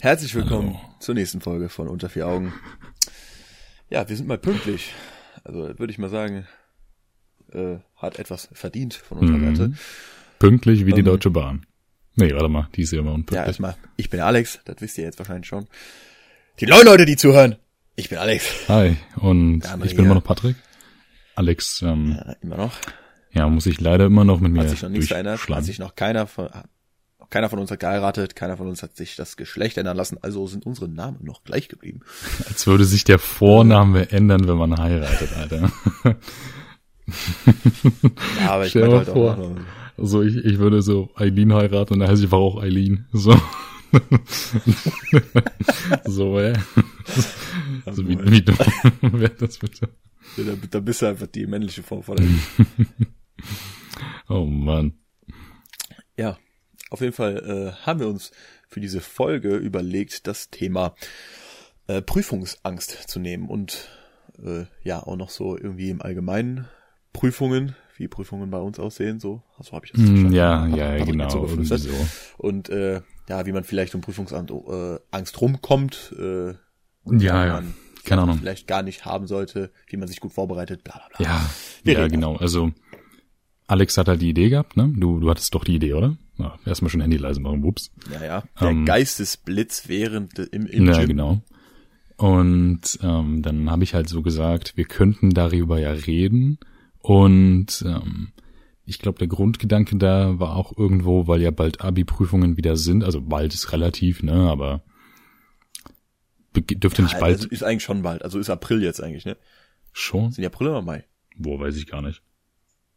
[0.00, 0.94] Herzlich willkommen Hallo.
[1.00, 2.52] zur nächsten Folge von Unter vier Augen.
[3.90, 4.92] Ja, wir sind mal pünktlich.
[5.42, 6.46] Also würde ich mal sagen,
[7.52, 9.56] äh, hat etwas verdient von unserer mhm.
[9.56, 9.72] Seite.
[10.38, 11.66] Pünktlich wie um, die ähm, Deutsche Bahn.
[12.14, 13.40] Nee, warte mal, die ist ja immer unpünktlich.
[13.40, 15.66] Ja, erstmal, ich bin Alex, das wisst ihr jetzt wahrscheinlich schon.
[16.60, 17.56] Die neuen Leute, die zuhören,
[17.96, 18.68] ich bin Alex.
[18.68, 20.54] Hi, und ich bin immer noch Patrick.
[21.34, 22.76] Alex, ähm, ja, immer noch.
[23.32, 25.80] Ja, muss ich leider immer noch mit mir Hat sich noch nichts verändert, hat sich
[25.80, 26.48] noch keiner von,
[27.30, 30.46] keiner von uns hat geheiratet, keiner von uns hat sich das Geschlecht ändern lassen, also
[30.46, 32.00] sind unsere Namen noch gleich geblieben.
[32.48, 35.70] Als würde sich der Vorname ändern, wenn man heiratet, Alter.
[38.40, 39.56] ja, aber ich Stell halt vor, auch
[39.98, 43.06] also ich, ich würde so Eileen heiraten und dann heiße ich einfach auch Eileen.
[43.12, 43.34] So.
[46.04, 46.52] so, ey.
[47.84, 48.56] Also wie, wie dumm
[49.20, 49.88] wäre das bitte?
[50.36, 52.16] Ja, da, da bist du einfach die männliche Form von
[54.28, 54.92] Oh Mann.
[56.16, 56.38] Ja,
[56.90, 57.36] auf jeden Fall
[57.76, 58.32] äh, haben wir uns
[58.68, 60.94] für diese Folge überlegt, das Thema
[61.86, 63.88] äh, Prüfungsangst zu nehmen und
[64.42, 66.68] äh, ja auch noch so irgendwie im Allgemeinen
[67.12, 69.42] Prüfungen, wie Prüfungen bei uns aussehen, so.
[69.56, 71.28] Also habe ich das mm, Ja, ja, genau.
[71.28, 71.90] So so.
[72.36, 76.54] Und äh, ja, wie man vielleicht um Prüfungsangst äh, Angst rumkommt, äh,
[77.04, 77.62] ja, ja.
[78.04, 78.38] keine Ahnung.
[78.38, 81.26] vielleicht gar nicht haben sollte, wie man sich gut vorbereitet, bla bla bla.
[81.26, 81.50] Ja,
[81.82, 82.36] wir ja genau.
[82.36, 82.70] Also
[83.66, 84.92] Alex hat halt die Idee gehabt, ne?
[84.96, 86.16] Du, du hattest doch die Idee, oder?
[86.38, 87.90] Ja, erstmal schon Handy leise machen, wups.
[88.12, 88.44] Ja, ja.
[88.60, 91.08] Der ähm, Geistesblitz während im, im ja, Gym.
[91.08, 91.42] genau.
[92.16, 96.58] Und ähm, dann habe ich halt so gesagt, wir könnten darüber ja reden.
[97.00, 98.32] Und ähm,
[98.84, 103.04] ich glaube, der Grundgedanke da war auch irgendwo, weil ja bald Abi-Prüfungen wieder sind.
[103.04, 104.48] Also bald ist relativ, ne?
[104.50, 104.82] Aber
[106.54, 107.36] dürfte ja, nicht bald.
[107.36, 108.22] Also ist eigentlich schon bald.
[108.22, 109.36] Also ist April jetzt eigentlich, ne?
[109.92, 110.32] Schon?
[110.32, 111.04] Sind die April oder Mai?
[111.36, 112.22] Wo weiß ich gar nicht.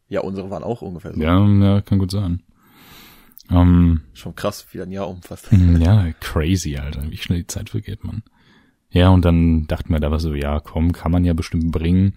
[0.08, 1.20] Ja, unsere waren auch ungefähr so.
[1.20, 2.42] Ja, ja kann gut sein.
[3.50, 5.48] Ähm, Schon krass, wie ein Jahr umfasst.
[5.50, 7.10] Ja, crazy, Alter.
[7.10, 8.22] Wie schnell die Zeit vergeht, man.
[8.90, 12.14] Ja, und dann dachten wir da war so, ja, komm, kann man ja bestimmt bringen.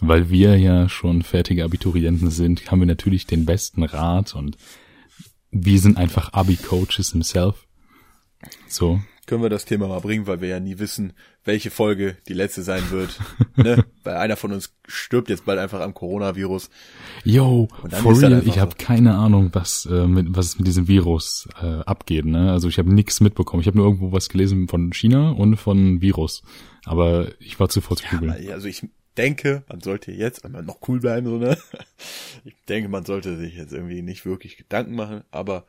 [0.00, 4.56] Weil wir ja schon fertige Abiturienten sind, haben wir natürlich den besten Rat und
[5.50, 7.66] wir sind einfach Abi-Coaches himself.
[8.68, 11.12] So können wir das Thema mal bringen, weil wir ja nie wissen,
[11.44, 13.18] welche Folge die letzte sein wird.
[13.56, 13.84] ne?
[14.04, 16.70] Weil einer von uns stirbt jetzt bald einfach am Coronavirus.
[17.24, 18.84] Yo, for real, ich habe so.
[18.86, 22.24] keine Ahnung, was äh, mit was mit diesem Virus äh, abgeht.
[22.24, 22.52] Ne?
[22.52, 23.60] Also ich habe nichts mitbekommen.
[23.60, 26.42] Ich habe nur irgendwo was gelesen von China und von Virus.
[26.84, 28.52] Aber ich war zuvor zu ja, googeln.
[28.52, 31.56] Also ich denke, man sollte jetzt einmal noch cool bleiben, so ne.
[32.44, 35.66] Ich denke, man sollte sich jetzt irgendwie nicht wirklich Gedanken machen, aber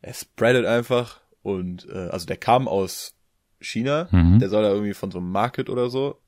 [0.00, 3.14] es spreadet einfach und äh, also der kam aus
[3.60, 4.38] China, mhm.
[4.38, 6.20] der soll da irgendwie von so einem Market oder so,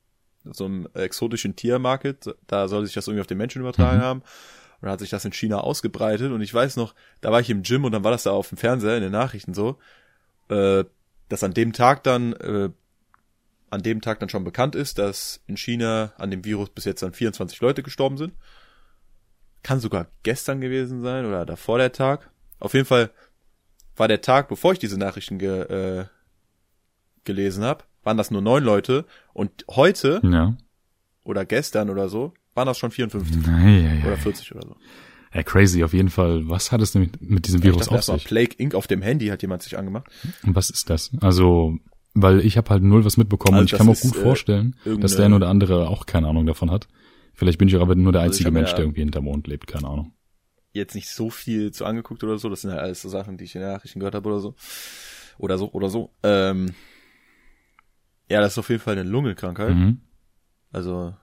[0.43, 4.03] so einem exotischen Tiermarket, da soll sich das irgendwie auf den Menschen übertragen mhm.
[4.03, 4.19] haben.
[4.19, 6.31] Und dann hat sich das in China ausgebreitet.
[6.31, 8.49] Und ich weiß noch, da war ich im Gym und dann war das da auf
[8.49, 9.77] dem Fernseher in den Nachrichten so,
[10.49, 10.83] äh,
[11.29, 12.69] dass an dem Tag dann, äh,
[13.69, 17.03] an dem Tag dann schon bekannt ist, dass in China an dem Virus bis jetzt
[17.03, 18.33] dann 24 Leute gestorben sind.
[19.61, 22.31] Kann sogar gestern gewesen sein oder davor der Tag.
[22.59, 23.11] Auf jeden Fall
[24.01, 26.05] war der Tag, bevor ich diese Nachrichten ge, äh,
[27.23, 30.57] gelesen habe, waren das nur neun Leute und heute ja.
[31.23, 34.75] oder gestern oder so waren das schon 54 ja, ja, oder 40 oder so.
[35.35, 36.49] Ja, crazy, auf jeden Fall.
[36.49, 38.25] Was hat es denn mit, mit diesem Virus auf sich?
[38.25, 38.73] Plague Inc.
[38.73, 40.07] auf dem Handy hat jemand sich angemacht.
[40.43, 41.11] Und was ist das?
[41.21, 41.77] Also,
[42.15, 44.23] weil ich habe halt null was mitbekommen also und ich kann mir auch gut äh,
[44.23, 46.87] vorstellen, dass der eine oder andere auch keine Ahnung davon hat.
[47.35, 49.25] Vielleicht bin ich auch aber nur der also einzige also Mensch, ja, der irgendwie hinterm
[49.25, 50.11] Mond lebt, keine Ahnung
[50.73, 52.49] jetzt nicht so viel zu angeguckt oder so.
[52.49, 54.55] Das sind ja alles so Sachen, die ich in den Nachrichten gehört habe oder so.
[55.37, 56.11] Oder so, oder so.
[56.23, 56.73] Ähm,
[58.29, 59.75] ja, das ist auf jeden Fall eine Lungenkrankheit.
[59.75, 60.01] Mhm.
[60.71, 61.13] Also,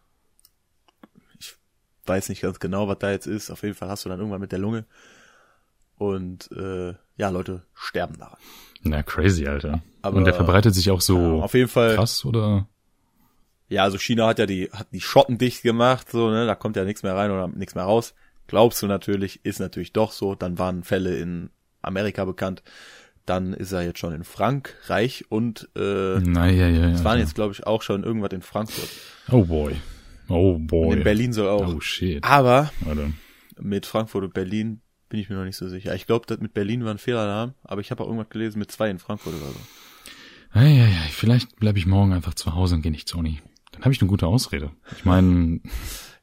[1.39, 1.55] ich
[2.05, 3.51] weiß nicht ganz genau, was da jetzt ist.
[3.51, 4.85] Auf jeden Fall hast du dann irgendwann mit der Lunge.
[5.97, 8.39] Und äh, ja, Leute sterben daran.
[8.83, 9.83] Na, crazy, Alter.
[10.03, 12.69] Aber, Und der verbreitet sich auch so ja, auf jeden Fall krass, oder?
[13.69, 16.77] Ja, also China hat ja die, hat die Schotten dicht gemacht, so, ne, da kommt
[16.77, 18.15] ja nichts mehr rein oder nichts mehr raus.
[18.49, 20.35] Glaubst du natürlich, ist natürlich doch so.
[20.35, 21.51] Dann waren Fälle in
[21.83, 22.63] Amerika bekannt.
[23.27, 27.19] Dann ist er jetzt schon in Frankreich und äh, Na, ja, ja, ja, es waren
[27.19, 27.25] ja.
[27.25, 28.89] jetzt, glaube ich, auch schon irgendwas in Frankfurt.
[29.31, 29.77] Oh boy.
[30.29, 30.89] Oh boy.
[30.89, 31.75] Und in Berlin soll auch.
[31.75, 32.25] Oh shit.
[32.25, 33.13] Aber Warte.
[33.61, 34.81] mit Frankfurt und Berlin
[35.11, 35.95] bin ich mir noch nicht so sicher.
[35.95, 38.89] Ich glaube, mit Berlin war ein Fehlalarm, aber ich habe auch irgendwas gelesen mit zwei
[38.89, 39.61] in Frankfurt oder so.
[40.55, 41.03] Ja, ja, ja.
[41.11, 43.41] Vielleicht bleibe ich morgen einfach zu Hause und gehe nicht zur Uni.
[43.73, 44.71] Dann habe ich eine gute Ausrede.
[44.97, 45.61] Ich meine,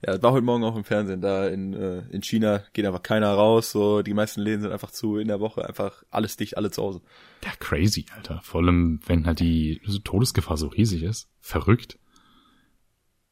[0.06, 1.22] ja, das war heute Morgen auch im Fernsehen.
[1.22, 3.72] Da in, äh, in China geht einfach keiner raus.
[3.72, 6.82] So, die meisten Läden sind einfach zu in der Woche, einfach alles dicht, alle zu
[6.82, 7.02] Hause.
[7.44, 8.42] Ja, crazy, Alter.
[8.44, 11.30] Vor allem, wenn halt die Todesgefahr so riesig ist.
[11.40, 11.98] Verrückt.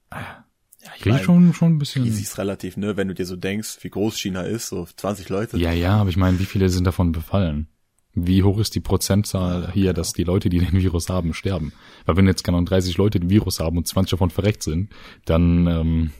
[0.09, 0.43] Ah,
[0.83, 2.03] ja, ich mein, schon, schon ein bisschen.
[2.03, 2.97] Riesig ist relativ, ne?
[2.97, 5.57] Wenn du dir so denkst, wie groß China ist, so 20 Leute.
[5.57, 7.67] Ja, ja, aber ich meine, wie viele sind davon befallen?
[8.15, 11.73] Wie hoch ist die Prozentzahl hier, dass die Leute, die den Virus haben, sterben?
[12.05, 14.91] Weil wenn jetzt genau 30 Leute den Virus haben und 20 davon verreckt sind,
[15.25, 16.11] dann ähm,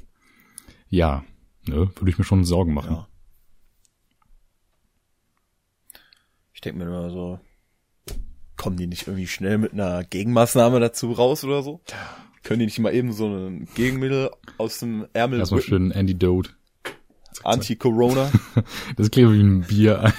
[0.94, 1.24] ja,
[1.68, 2.92] ne, würde ich mir schon Sorgen machen.
[2.92, 3.07] Ja.
[6.54, 7.40] Ich denke mir immer so,
[8.57, 11.81] kommen die nicht irgendwie schnell mit einer Gegenmaßnahme dazu raus oder so?
[12.44, 14.30] Können die nicht mal eben so ein Gegenmittel
[14.60, 16.51] aus dem Ärmel Erstmal schön Antidote.
[17.44, 18.31] Anti-Corona?
[18.96, 20.00] Das klingt wie ein Bier.
[20.00, 20.16] Alter.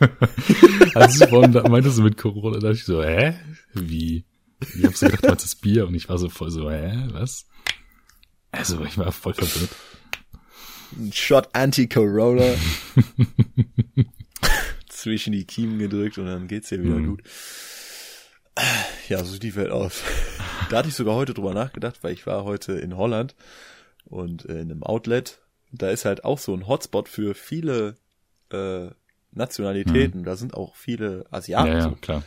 [0.94, 3.34] Als du vorhin meintest du mit Corona, da dachte ich so, hä?
[3.72, 4.26] Wie?
[4.60, 5.86] Ich hab so gedacht, was ist Bier?
[5.86, 7.08] Und ich war so voll so, hä?
[7.12, 7.46] Was?
[8.52, 9.70] Also, ich war voll verwirrt.
[10.96, 12.44] Ein Shot Anti-Corona.
[14.88, 17.06] Zwischen die Kiemen gedrückt und dann geht's dir wieder Mhm.
[17.06, 17.22] gut.
[19.08, 20.02] Ja, so sieht die Welt aus.
[20.70, 23.36] Da hatte ich sogar heute drüber nachgedacht, weil ich war heute in Holland
[24.06, 25.40] und äh, in einem Outlet.
[25.70, 27.96] Da ist halt auch so ein Hotspot für viele
[28.50, 28.88] äh,
[29.30, 30.24] Nationalitäten.
[30.24, 31.68] Da sind auch viele Asiaten.
[31.70, 31.76] Mhm.
[31.76, 31.96] Ja, ja, so.
[31.96, 32.24] klar.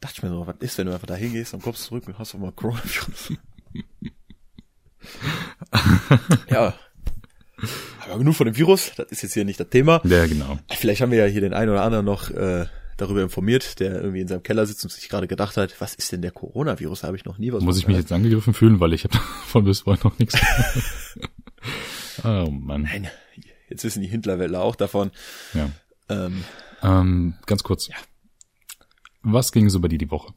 [0.00, 2.18] Dachte ich mir so, was ist, wenn du einfach da hingehst und kommst zurück und
[2.18, 3.34] hast auf mal Coronavirus?
[6.50, 6.74] ja.
[8.04, 10.00] Aber genug von dem Virus, das ist jetzt hier nicht das Thema.
[10.04, 10.58] Ja, genau.
[10.70, 12.66] Vielleicht haben wir ja hier den einen oder anderen noch äh,
[12.96, 16.12] darüber informiert, der irgendwie in seinem Keller sitzt und sich gerade gedacht hat, was ist
[16.12, 17.04] denn der Coronavirus?
[17.04, 19.16] Habe ich noch nie was Muss ich mich jetzt angegriffen fühlen, weil ich habe
[19.46, 20.36] von bis vorhin noch nichts.
[22.24, 22.82] oh Mann.
[22.82, 23.08] Nein,
[23.68, 25.10] jetzt wissen die Hindlerwäldler auch davon.
[25.54, 25.70] Ja.
[26.08, 26.44] Ähm,
[26.82, 27.88] Ähm, ganz kurz.
[29.22, 30.32] Was ging so bei dir die Woche?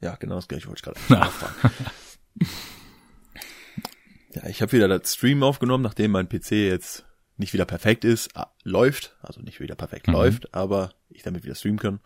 [0.00, 1.74] ja, genau das gleiche wollte ich gerade nachfragen.
[4.36, 7.04] Ja, ich habe wieder das Stream aufgenommen, nachdem mein PC jetzt
[7.38, 8.30] nicht wieder perfekt ist,
[8.64, 10.12] läuft, also nicht wieder perfekt Mhm.
[10.14, 12.00] läuft, aber ich damit wieder streamen kann.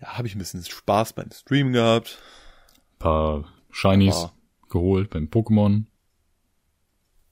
[0.00, 2.18] Ja, habe ich ein bisschen Spaß beim Streamen gehabt.
[2.98, 4.32] paar Shinies Ah.
[4.70, 5.84] geholt beim Pokémon.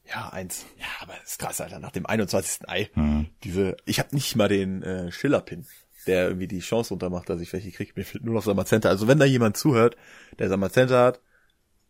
[0.06, 0.66] Ja, eins.
[0.78, 2.68] Ja, aber das ist krass, Alter, nach dem 21.
[2.68, 2.90] Ei.
[2.94, 3.28] Mhm.
[3.44, 5.64] Diese, ich habe nicht mal den äh, Schiller-Pin,
[6.06, 7.92] der irgendwie die Chance runtermacht, dass ich welche kriege.
[7.96, 8.88] Mir fehlt nur noch Samazenta.
[8.90, 9.96] Also wenn da jemand zuhört,
[10.38, 11.20] der Samazenta hat,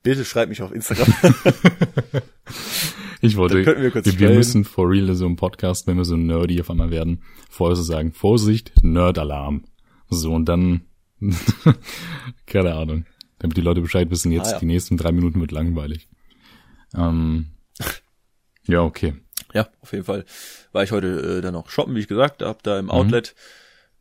[0.02, 1.12] bitte schreibt mich auf Instagram.
[3.25, 6.04] Ich wollte, Dann wir kurz wir, wir müssen for real so im Podcast, wenn wir
[6.04, 9.62] so nerdy auf einmal werden, vorher so sagen, Vorsicht, Nerd-Alarm.
[10.10, 10.81] So, und dann,
[12.46, 13.06] keine Ahnung,
[13.38, 14.58] damit die Leute Bescheid wissen, jetzt Ah, ja.
[14.58, 16.08] die nächsten drei Minuten wird langweilig.
[16.96, 17.52] Ähm,
[18.66, 19.14] ja, okay.
[19.54, 20.25] Ja, auf jeden Fall
[20.72, 22.90] war ich heute äh, dann auch shoppen, wie ich gesagt habe, da im Mhm.
[22.90, 23.37] Outlet.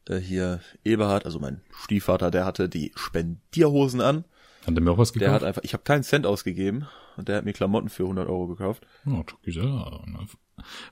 [0.09, 4.25] Äh, hier Eberhard, also mein Stiefvater, der hatte die Spendierhosen an.
[4.65, 5.43] Hat er mir auch was Der hat gekauft?
[5.45, 6.87] einfach, ich habe keinen Cent ausgegeben
[7.17, 8.85] und der hat mir Klamotten für 100 Euro gekauft.
[9.05, 10.01] Ja, ja.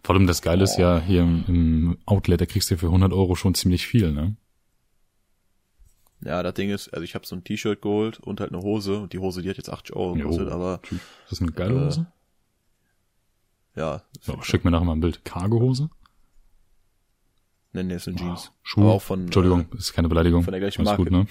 [0.04, 3.13] Vor allem das Geile ist ja, hier im, im Outlet, da kriegst du für 100
[3.13, 4.36] Euro schon ziemlich viel, ne?
[6.21, 9.00] Ja, das Ding ist, also ich habe so ein T-Shirt geholt und halt eine Hose
[9.00, 11.00] und die Hose, die hat jetzt 80 Euro gekostet, aber Ist
[11.31, 12.07] das eine geile Äh, Hose?
[13.75, 15.24] ja, So, schick mir nachher mal ein Bild.
[15.24, 15.89] Cargo-Hose?
[17.71, 18.51] nein, nee, ist ein Jeans.
[18.63, 18.83] Schuhe?
[18.86, 20.44] Aber auch von, Entschuldigung, Äh, ist keine Beleidigung.
[20.44, 21.04] von der gleichen Alles Marke.
[21.04, 21.27] gut, ne?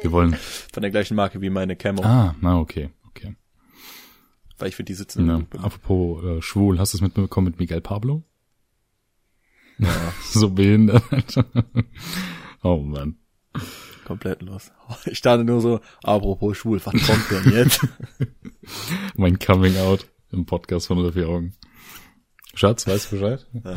[0.00, 3.36] Wir wollen, von der gleichen Marke wie meine Camo, ah, na, okay, okay.
[4.58, 7.80] weil ich finde, die sitzen Ja, apropos äh, schwul, hast du es mitbekommen mit Miguel
[7.80, 8.24] Pablo?
[9.78, 10.12] Ja.
[10.22, 11.02] so behindert.
[12.64, 13.16] Oh Mann.
[14.04, 14.70] komplett los.
[15.06, 17.84] Ich dachte nur so, apropos schwul, was kommt denn jetzt?
[19.16, 21.54] Mein Coming Out im Podcast von vier Augen.
[22.54, 23.46] Schatz, weißt du Bescheid?
[23.64, 23.76] Ja.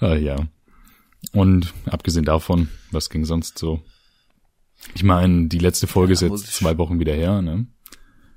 [0.00, 0.36] ah, ja.
[1.32, 3.82] Und abgesehen davon, was ging sonst so?
[4.94, 7.66] Ich meine, die letzte Folge Ja, ist jetzt zwei Wochen wieder her, ne?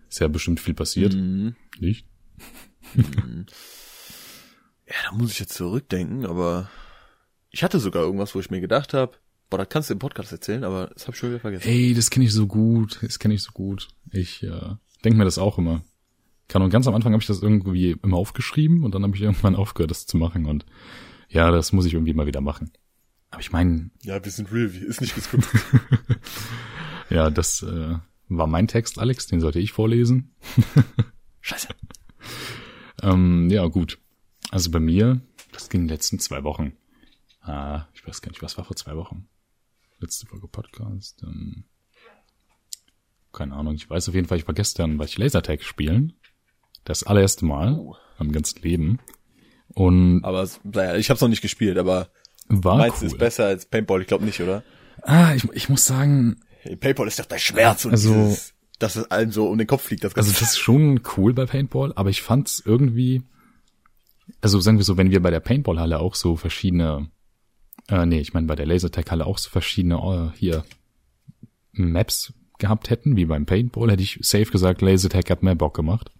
[0.10, 1.56] Ist ja bestimmt viel passiert, Mhm.
[1.80, 2.06] nicht?
[4.88, 6.70] Ja, da muss ich jetzt zurückdenken, aber
[7.50, 9.14] ich hatte sogar irgendwas, wo ich mir gedacht habe,
[9.50, 11.68] boah, das kannst du im Podcast erzählen, aber das habe ich schon wieder vergessen.
[11.68, 13.88] Ey, das kenne ich so gut, das kenne ich so gut.
[14.12, 15.84] Ich äh, denke mir das auch immer.
[16.48, 19.22] Kann und ganz am Anfang habe ich das irgendwie immer aufgeschrieben und dann habe ich
[19.24, 20.66] irgendwann aufgehört, das zu machen und
[21.28, 22.72] ja, das muss ich irgendwie mal wieder machen.
[23.32, 25.62] Aber ich meine, Ja, wir sind real, ist nicht gescriptet.
[27.10, 27.98] ja, das äh,
[28.30, 30.34] war mein Text, Alex, den sollte ich vorlesen.
[31.42, 31.68] Scheiße.
[33.02, 34.00] Ähm, ja, gut.
[34.52, 36.74] Also bei mir, das ging in den letzten zwei Wochen.
[37.42, 39.28] Ah, ich weiß gar nicht, was war vor zwei Wochen?
[40.00, 41.22] Letzte Folge Podcast.
[41.24, 41.66] Ähm,
[43.34, 46.14] keine Ahnung, ich weiß auf jeden Fall, ich war gestern, war ich Lasertag spielen.
[46.86, 47.96] Das allererste Mal Oh.
[48.18, 49.00] am ganzen Leben.
[49.70, 52.10] Und Aber es- naja, ich habe noch nicht gespielt, aber
[52.48, 53.12] war meinst du, cool.
[53.12, 54.02] ist besser als Paintball?
[54.02, 54.64] Ich glaube nicht, oder?
[55.02, 58.96] Ah, ich, ich muss sagen, Hey, Paintball ist doch der Schmerz und Also- dieses, dass
[58.96, 60.04] es allen so um den Kopf fliegt.
[60.04, 60.40] Das Also Ganze.
[60.42, 63.22] das ist schon cool bei Paintball, aber ich fand's irgendwie,
[64.42, 67.10] also sagen wir so, wenn wir bei der Paintball-Halle auch so verschiedene,
[67.88, 69.96] äh, nee, ich meine bei der Lasertag-Halle auch so verschiedene
[70.34, 70.66] äh, hier
[71.72, 76.12] Maps gehabt hätten, wie beim Paintball, hätte ich safe gesagt, Lasertag hat mehr Bock gemacht.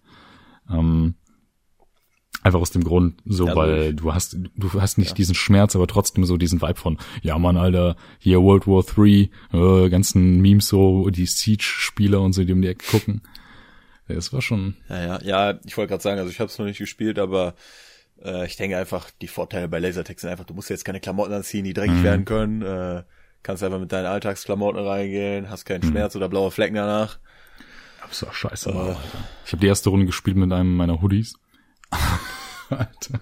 [0.70, 1.14] Ähm,
[2.42, 5.86] Einfach aus dem Grund, so, Ja, weil du hast, du hast nicht diesen Schmerz, aber
[5.86, 10.68] trotzdem so diesen Vibe von, ja Mann, Alter, hier World War III, äh, ganzen Memes
[10.68, 13.22] so, die Siege-Spieler und so, die um die Ecke gucken.
[14.08, 16.58] Ja, Das war schon, Ja, ja, ja, ich wollte gerade sagen, also ich habe es
[16.58, 17.54] noch nicht gespielt, aber
[18.22, 21.32] äh, ich denke einfach, die Vorteile bei Lasertag sind einfach, du musst jetzt keine Klamotten
[21.32, 23.02] anziehen, die dreckig werden können, äh,
[23.42, 27.18] kannst einfach mit deinen Alltagsklamotten reingehen, hast keinen Schmerz oder blaue Flecken danach.
[28.06, 28.72] das war scheiße.
[28.72, 29.00] Alter.
[29.44, 31.34] Ich habe die erste Runde gespielt mit einem meiner Hoodies.
[32.70, 33.20] Alter.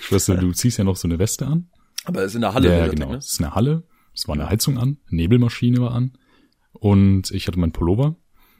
[0.00, 1.68] Ich weiß, du ziehst ja noch so eine Weste an.
[2.04, 3.10] Aber es ist in der Halle ja, genau.
[3.10, 3.16] ne?
[3.16, 6.18] Es ist eine Halle, es war eine Heizung an, Nebelmaschine war an
[6.72, 8.16] und ich hatte meinen Pullover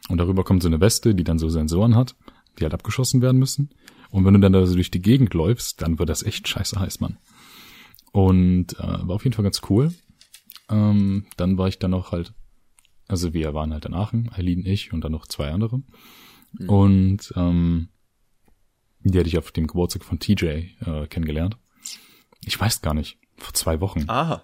[0.08, 2.14] und darüber kommt so eine Weste, die dann so Sensoren hat,
[2.58, 3.70] die halt abgeschossen werden müssen.
[4.10, 6.78] Und wenn du dann da so durch die Gegend läufst, dann wird das echt scheiße
[6.78, 7.18] heiß, Mann.
[8.12, 9.92] Und äh, war auf jeden Fall ganz cool.
[10.68, 12.34] Ähm, dann war ich dann noch halt,
[13.08, 15.82] also wir waren halt in Aachen, Eileen, ich und dann noch zwei andere.
[16.66, 17.88] Und ähm,
[19.04, 21.56] die hatte ich auf dem Geburtstag von TJ äh, kennengelernt.
[22.44, 24.04] Ich weiß gar nicht, vor zwei Wochen.
[24.08, 24.42] Aha.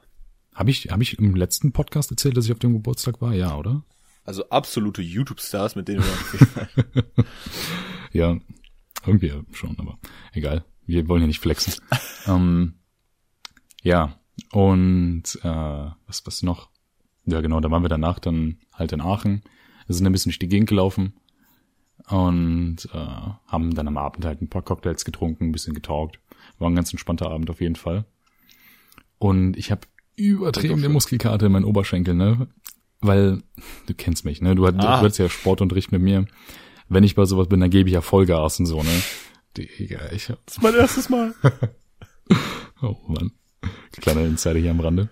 [0.55, 3.33] Habe ich, hab ich im letzten Podcast erzählt, dass ich auf dem Geburtstag war?
[3.33, 3.85] Ja, oder?
[4.25, 6.07] Also absolute YouTube-Stars, mit denen du
[6.95, 7.05] dann
[8.12, 8.38] Ja,
[9.07, 9.99] irgendwie schon, aber
[10.33, 10.65] egal.
[10.87, 11.75] Wir wollen ja nicht flexen.
[12.27, 12.75] ähm,
[13.83, 14.19] ja,
[14.53, 16.71] und äh, was was noch?
[17.27, 19.43] Ja, genau, da waren wir danach dann halt in Aachen.
[19.87, 21.15] Wir sind ein bisschen durch die Gegend gelaufen
[22.09, 22.99] und äh,
[23.47, 26.19] haben dann am Abend halt ein paar Cocktails getrunken, ein bisschen getalkt.
[26.59, 28.05] War ein ganz entspannter Abend auf jeden Fall.
[29.19, 29.83] Und ich habe
[30.17, 32.49] übertriebene Muskelkater in meinen Oberschenkel, ne?
[33.00, 33.43] Weil,
[33.87, 34.55] du kennst mich, ne?
[34.55, 34.73] Du, Ah.
[34.73, 36.27] du hattest ja Sportunterricht mit mir.
[36.88, 39.03] Wenn ich bei sowas bin, dann gebe ich ja Vollgas und so, ne?
[39.57, 41.35] Digga, ich hab, Das ist mein erstes Mal.
[42.83, 43.33] oh Mann.
[43.93, 45.09] Kleiner Insider hier am Rande.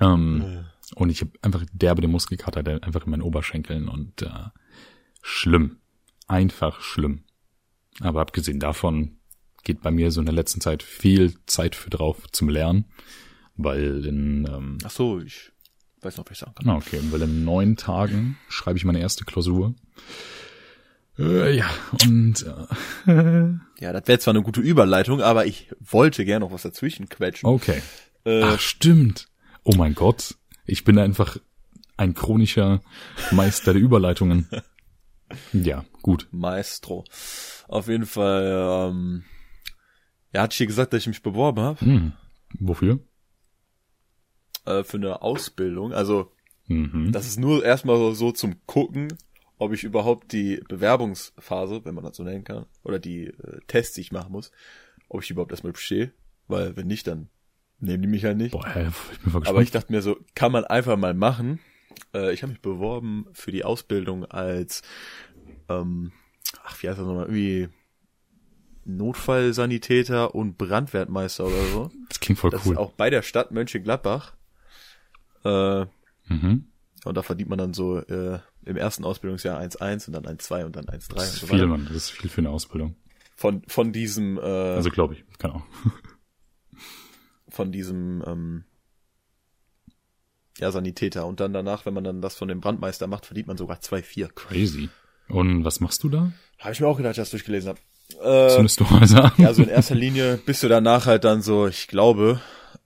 [0.00, 4.28] Ähm, und ich habe einfach derbe den Muskelkater der einfach in meinen Oberschenkeln und äh,
[5.22, 5.78] schlimm.
[6.28, 7.24] Einfach schlimm.
[8.00, 9.16] Aber abgesehen davon
[9.62, 12.86] geht bei mir so in der letzten Zeit viel Zeit für drauf zum Lernen,
[13.56, 15.52] weil in ähm, Ach so, ich
[16.00, 16.68] weiß noch, was ich sagen kann.
[16.70, 19.74] Ah, okay, weil in neun Tagen schreibe ich meine erste Klausur.
[21.18, 21.68] Äh, ja,
[22.06, 22.46] und
[23.06, 27.08] äh, Ja, das wäre zwar eine gute Überleitung, aber ich wollte gerne noch was dazwischen
[27.08, 27.48] quetschen.
[27.48, 27.82] okay.
[28.24, 29.28] Äh, Ach, stimmt.
[29.64, 30.36] Oh mein Gott.
[30.66, 31.38] Ich bin einfach
[31.96, 32.80] ein chronischer
[33.30, 34.48] Meister der Überleitungen.
[35.52, 36.28] Ja, gut.
[36.30, 37.04] Maestro.
[37.68, 39.24] Auf jeden Fall, ähm,
[40.32, 42.12] ja, hatte ich dir gesagt, dass ich mich beworben habe Hm.
[42.58, 42.98] Wofür?
[44.66, 45.92] äh, für eine Ausbildung.
[45.92, 46.32] Also
[46.68, 47.10] Mhm.
[47.12, 49.08] das ist nur erstmal so, so zum Gucken,
[49.58, 53.94] ob ich überhaupt die Bewerbungsphase, wenn man das so nennen kann, oder die äh, Tests,
[53.94, 54.52] die ich machen muss,
[55.08, 56.12] ob ich überhaupt erstmal bestehe.
[56.48, 57.28] Weil wenn nicht, dann
[57.78, 58.52] nehmen die mich halt nicht.
[58.52, 59.48] Boah, ich bin voll gespannt.
[59.48, 61.58] Aber ich dachte mir so, kann man einfach mal machen.
[62.14, 64.82] Äh, ich habe mich beworben für die Ausbildung als,
[65.68, 66.12] ähm,
[66.64, 67.68] ach, wie heißt das nochmal, irgendwie
[68.84, 71.90] Notfallsanitäter und Brandwertmeister oder so.
[72.08, 72.72] das klingt voll Das cool.
[72.72, 74.34] ist auch bei der Stadt Mönchengladbach.
[75.44, 75.86] Äh,
[76.28, 76.66] mhm.
[77.04, 80.76] und da verdient man dann so äh, im ersten Ausbildungsjahr 1,1 und dann 1,2 und
[80.76, 81.66] dann 1,3 und Das ist so viel, weiter.
[81.66, 81.84] Mann.
[81.86, 82.94] Das ist viel für eine Ausbildung.
[83.36, 85.24] Von, von diesem, äh, Also glaube ich.
[85.42, 85.62] Ahnung.
[87.48, 88.64] von diesem ähm,
[90.60, 91.26] ja, Sanitäter.
[91.26, 94.28] Und dann danach, wenn man dann das von dem Brandmeister macht, verdient man sogar 2,4.
[94.34, 94.88] Crazy.
[95.28, 96.32] Und was machst du da?
[96.58, 97.80] Habe ich mir auch gedacht, als ich das durchgelesen habe.
[98.22, 101.68] Äh, Zündest du Häuser ja, also in erster Linie bist du danach halt dann so,
[101.68, 102.40] ich glaube,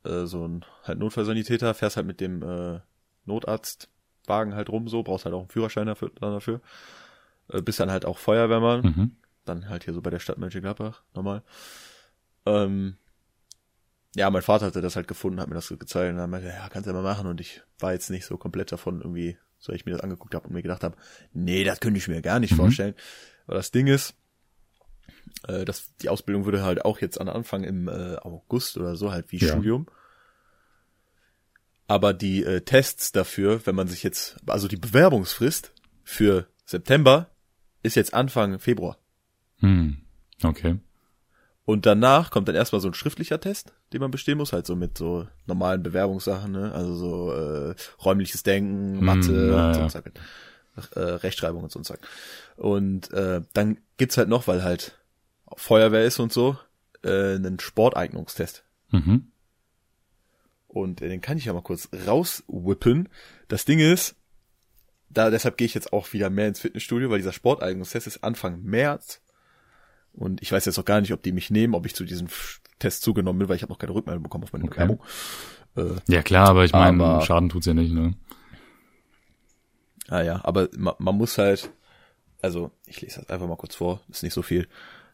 [0.05, 2.81] äh, so ein halt Notfallsanitäter, fährst halt mit dem äh,
[3.25, 6.11] Notarztwagen halt rum, so, brauchst halt auch einen Führerschein dafür.
[6.21, 6.61] Dann dafür.
[7.49, 9.17] Äh, bist dann halt auch Feuerwehrmann, Mhm.
[9.45, 11.43] dann halt hier so bei der Stadt Mönchengladbach, normal.
[12.47, 12.97] Ähm,
[14.15, 16.49] ja, mein Vater hatte das halt gefunden, hat mir das so gezeigt und dann meinte,
[16.49, 19.01] er, ja, kannst du ja mal machen und ich war jetzt nicht so komplett davon
[19.01, 20.97] irgendwie, so ich mir das angeguckt habe und mir gedacht habe,
[21.33, 22.57] nee, das könnte ich mir gar nicht Mhm.
[22.57, 22.95] vorstellen.
[23.47, 24.15] Aber das Ding ist,
[25.49, 29.11] äh, dass die Ausbildung würde halt auch jetzt an Anfang im äh, August oder so
[29.11, 29.49] halt wie Ja.
[29.49, 29.87] Studium.
[31.87, 37.31] Aber die äh, Tests dafür, wenn man sich jetzt, also die Bewerbungsfrist für September
[37.83, 38.97] ist jetzt Anfang Februar.
[39.59, 39.99] Hm.
[40.43, 40.79] Okay.
[41.67, 44.77] Und danach kommt dann erstmal so ein schriftlicher Test, den man bestehen muss, halt so
[44.77, 46.73] mit so normalen Bewerbungssachen, ne?
[46.73, 50.13] Also so äh, räumliches Denken, Mathe Hm, ja, und so ein Zeug.
[50.95, 52.01] Äh, Rechtschreibung und so ein Zeug.
[52.57, 54.99] Und äh, dann gibt's halt noch, weil halt
[55.57, 56.59] Feuerwehr ist und so,
[57.03, 58.65] äh, einen Sporteignungstest.
[58.91, 59.31] Mhm.
[60.69, 63.09] Und äh, den kann ich ja mal kurz rauswippen.
[63.49, 64.17] Das Ding ist,
[65.09, 68.63] da deshalb gehe ich jetzt auch wieder mehr ins Fitnessstudio, weil dieser Sporteignungstest ist Anfang
[68.63, 69.23] März.
[70.17, 72.29] Und ich weiß jetzt noch gar nicht, ob die mich nehmen, ob ich zu diesem
[72.79, 74.75] Test zugenommen bin, weil ich habe noch keine Rückmeldung bekommen auf meine Okay.
[74.87, 75.03] Bewerbung.
[75.77, 78.15] Äh, Ja klar, aber ich meine, Schaden tut's ja nicht, ne?
[80.09, 81.71] ah ja, aber man, man muss halt,
[82.43, 84.69] also ich lese das einfach mal kurz vor, ist nicht so viel.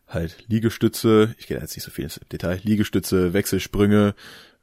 [0.09, 4.15] halt Liegestütze, ich gehe jetzt nicht so viel ins Detail, Liegestütze, Wechselsprünge,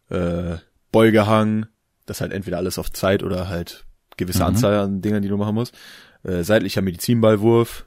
[0.10, 0.58] äh,
[0.92, 1.68] Beugehang,
[2.06, 3.86] das halt entweder alles auf Zeit oder halt
[4.18, 4.48] gewisse Mhm.
[4.48, 5.74] Anzahl an Dingern, die du machen musst.
[6.24, 7.86] Äh, seitlicher Medizinballwurf,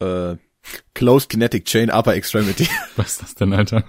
[0.00, 0.36] äh,
[0.94, 2.68] Closed Kinetic Chain Upper Extremity.
[2.96, 3.84] Was ist das denn, Alter?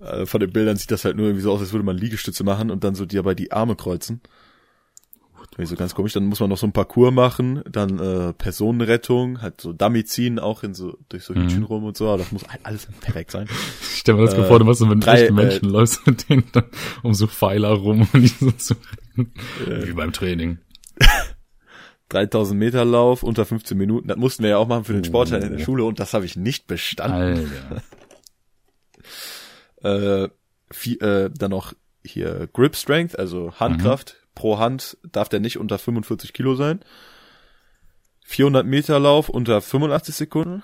[0.00, 2.44] äh, von den Bildern sieht das halt nur irgendwie so aus, als würde man Liegestütze
[2.44, 4.20] machen und dann so dabei die Arme kreuzen.
[5.56, 6.12] Irgendwie so ganz komisch.
[6.14, 10.40] Dann muss man noch so ein Parcours machen, dann äh, Personenrettung, halt so Dummy ziehen,
[10.40, 11.42] auch in so durch so Mhm.
[11.44, 12.08] Hütchen rum und so.
[12.08, 13.46] Aber das muss halt alles perfekt sein.
[13.92, 16.04] Ich stell mir das Äh, vor, du machst so mit drei, echten äh, Menschen, läufst
[16.08, 16.64] mit denen dann
[17.04, 19.32] um so Pfeiler rum und die so zu retten.
[19.70, 19.86] Äh.
[19.86, 20.58] Wie beim Training.
[22.10, 24.08] 3000 Meter Lauf unter 15 Minuten.
[24.08, 26.24] Das mussten wir ja auch machen für den Sportteil in der Schule und das habe
[26.24, 27.50] ich nicht bestanden.
[29.82, 30.28] Äh,
[30.70, 34.16] vi- äh, dann noch hier Grip Strength, also Handkraft.
[34.34, 36.80] Pro Hand darf der nicht unter 45 Kilo sein.
[38.24, 40.62] 400 Meter Lauf unter 85 Sekunden.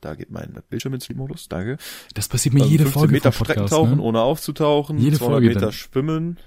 [0.00, 1.76] Da geht mein Bildschirm in Sleep-Modus, danke.
[2.14, 4.02] Das passiert mir Ähm, jede 15 Folge Meter Streckentauchen, ne?
[4.02, 4.98] ohne aufzutauchen.
[4.98, 5.72] Jede 200 Folge Meter dann.
[5.72, 6.38] Schwimmen.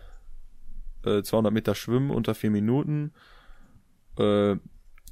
[1.06, 3.14] Äh, 200 Meter Schwimmen unter 4 Minuten.
[4.22, 4.60] Äh,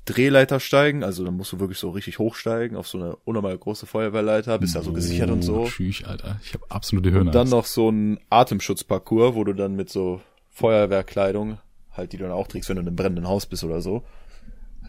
[0.05, 3.85] Drehleiter steigen, also dann musst du wirklich so richtig hochsteigen auf so eine unnormal große
[3.85, 5.61] Feuerwehrleiter, bist da so gesichert und so.
[5.61, 6.39] Oh, Tschüss, Alter.
[6.43, 7.27] Ich habe absolute Höhenangst.
[7.27, 11.59] Und dann noch so ein Atemschutzparcours, wo du dann mit so Feuerwehrkleidung,
[11.91, 14.03] halt die du dann auch trägst, wenn du in einem brennenden Haus bist oder so,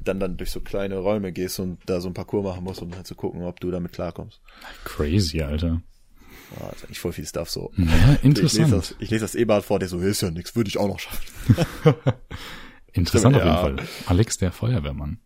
[0.03, 2.95] dann dann durch so kleine Räume gehst und da so ein Parcours machen musst, um
[2.95, 4.41] halt zu gucken, ob du damit klarkommst.
[4.85, 5.83] Crazy, Alter.
[6.59, 7.71] Ah, ist eigentlich voll viel Stuff so.
[7.77, 8.27] Ja, Ich lese
[8.63, 8.73] interessant.
[8.73, 10.99] das, ich lese das Ebert vor, der so, ist ja nix, würde ich auch noch
[10.99, 11.35] schaffen.
[12.93, 13.65] Interessant auf Ja.
[13.67, 13.89] jeden Fall.
[14.07, 15.21] Alex, der Feuerwehrmann.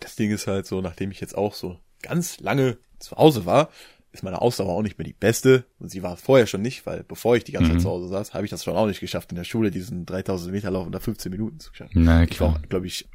[0.00, 3.70] Das Ding ist halt so, nachdem ich jetzt auch so ganz lange zu Hause war,
[4.12, 5.64] ist meine Ausdauer auch nicht mehr die beste.
[5.78, 7.74] Und sie war es vorher schon nicht, weil bevor ich die ganze Mhm.
[7.74, 10.06] Zeit zu Hause saß, habe ich das schon auch nicht geschafft, in der Schule diesen
[10.06, 11.92] 3000 Meter Lauf unter 15 Minuten zu schaffen.
[11.94, 12.62] Na Ich war klar.
[12.68, 13.08] glaube ich,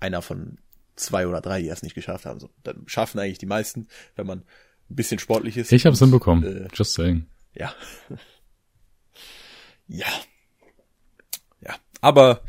[0.00, 0.58] einer von
[0.96, 2.40] zwei oder drei, die es nicht geschafft haben.
[2.40, 3.86] So, dann schaffen eigentlich die meisten,
[4.16, 4.40] wenn man
[4.90, 5.70] ein bisschen sportlich ist.
[5.72, 6.64] Ich hab's Und, hinbekommen.
[6.66, 7.26] Äh, Just saying.
[7.54, 7.72] ja.
[9.88, 10.06] ja.
[11.60, 11.74] Ja.
[12.00, 12.42] Aber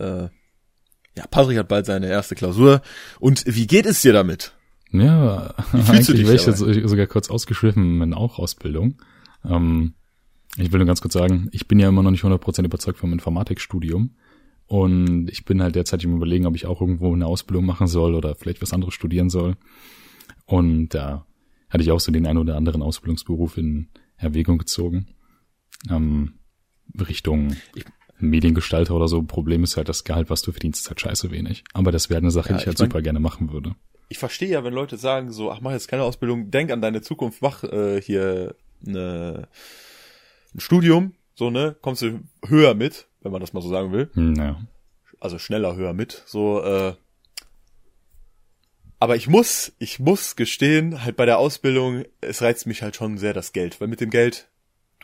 [0.00, 0.28] äh,
[1.16, 2.82] ja, Patrick hat bald seine erste Klausur.
[3.18, 4.54] Und wie geht es dir damit?
[4.92, 9.00] Ja, fühlst du eigentlich dich wäre ich jetzt sogar kurz ausgeschliffen in auch Ausbildung.
[9.44, 9.94] Ähm,
[10.56, 13.12] ich will nur ganz kurz sagen, ich bin ja immer noch nicht 100% überzeugt vom
[13.12, 14.16] Informatikstudium.
[14.66, 18.14] Und ich bin halt derzeit im Überlegen, ob ich auch irgendwo eine Ausbildung machen soll
[18.14, 19.56] oder vielleicht was anderes studieren soll.
[20.46, 21.26] Und da
[21.68, 25.08] hatte ich auch so den einen oder anderen Ausbildungsberuf in Erwägung gezogen.
[25.88, 26.34] Ähm,
[26.98, 27.84] Richtung Ich-
[28.20, 29.22] Mediengestalter oder so.
[29.22, 31.64] Problem ist halt, das Gehalt, was du verdienst, ist halt scheiße wenig.
[31.72, 33.74] Aber das wäre eine Sache, Ja, die ich halt ich mein- super gerne machen würde.
[34.08, 37.00] Ich verstehe ja, wenn Leute sagen so, ach, mach jetzt keine Ausbildung, denk an deine
[37.00, 38.54] Zukunft, mach äh, hier
[38.84, 39.46] eine,
[40.54, 44.10] ein Studium, so, ne, kommst du höher mit, wenn man das mal so sagen will.
[44.14, 44.60] Hm, Naja.
[45.20, 46.94] also schneller höher mit, so, äh,
[48.98, 53.16] aber ich muss, ich muss gestehen, halt bei der Ausbildung, es reizt mich halt schon
[53.16, 54.48] sehr das Geld, weil mit dem Geld,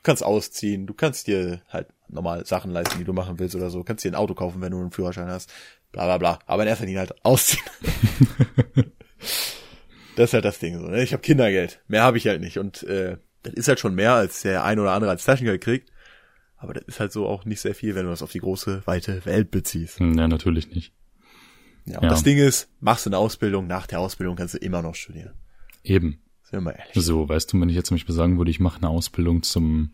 [0.06, 3.82] kannst ausziehen, du kannst dir halt normal Sachen leisten, die du machen willst oder so,
[3.82, 5.52] kannst dir ein Auto kaufen, wenn du einen Führerschein hast,
[5.92, 7.62] bla bla bla, aber in erster Linie halt ausziehen.
[10.16, 11.02] das ist halt das Ding so, ne?
[11.02, 14.14] Ich habe Kindergeld, mehr habe ich halt nicht und äh, das ist halt schon mehr,
[14.14, 15.92] als der ein oder andere als Taschengeld kriegt,
[16.56, 18.82] aber das ist halt so auch nicht sehr viel, wenn du das auf die große,
[18.86, 19.98] weite Welt beziehst.
[20.00, 20.92] Hm, Ja, natürlich nicht.
[21.84, 22.10] Ja, und Ja.
[22.10, 25.34] das Ding ist, machst du eine Ausbildung, nach der Ausbildung kannst du immer noch studieren.
[25.84, 26.20] Eben.
[26.56, 26.94] Wir mal ehrlich.
[26.94, 29.90] So, weißt du, wenn ich jetzt zum Beispiel sagen würde, ich mache eine Ausbildung zum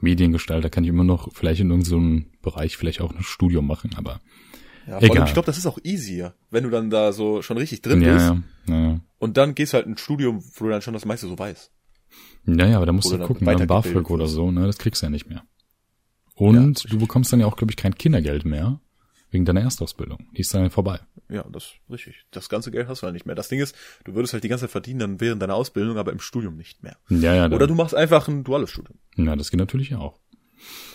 [0.00, 4.20] Mediengestalter, kann ich immer noch vielleicht in irgendeinem Bereich vielleicht auch ein Studium machen, aber
[4.86, 5.26] Ja, vor allem, egal.
[5.28, 8.12] ich glaube, das ist auch easier, wenn du dann da so schon richtig drin ja,
[8.14, 8.26] bist.
[8.68, 9.00] ja, ja, ja.
[9.18, 11.70] Und dann gehst halt ein Studium, wo du dann schon das meiste so weißt.
[12.46, 14.66] Ja, ja, aber da musst Oder du dann gucken, ne, weitergebildet BAföG oder so, ne,
[14.66, 15.44] das kriegst du ja nicht mehr.
[16.34, 18.80] Und Ja, du bekommst dann ja auch, glaube ich, kein Kindergeld mehr,
[19.32, 20.26] wegen deiner Erstausbildung.
[20.36, 21.00] Die ist dann vorbei.
[21.28, 22.24] Ja, das ist richtig.
[22.30, 23.34] Das ganze Geld hast du halt nicht mehr.
[23.34, 26.12] Das Ding ist, du würdest halt die ganze Zeit verdienen dann während deiner Ausbildung, aber
[26.12, 26.96] im Studium nicht mehr.
[27.08, 28.98] Ja, ja, Oder du machst einfach ein duales Studium.
[29.16, 30.20] ja, das geht natürlich auch.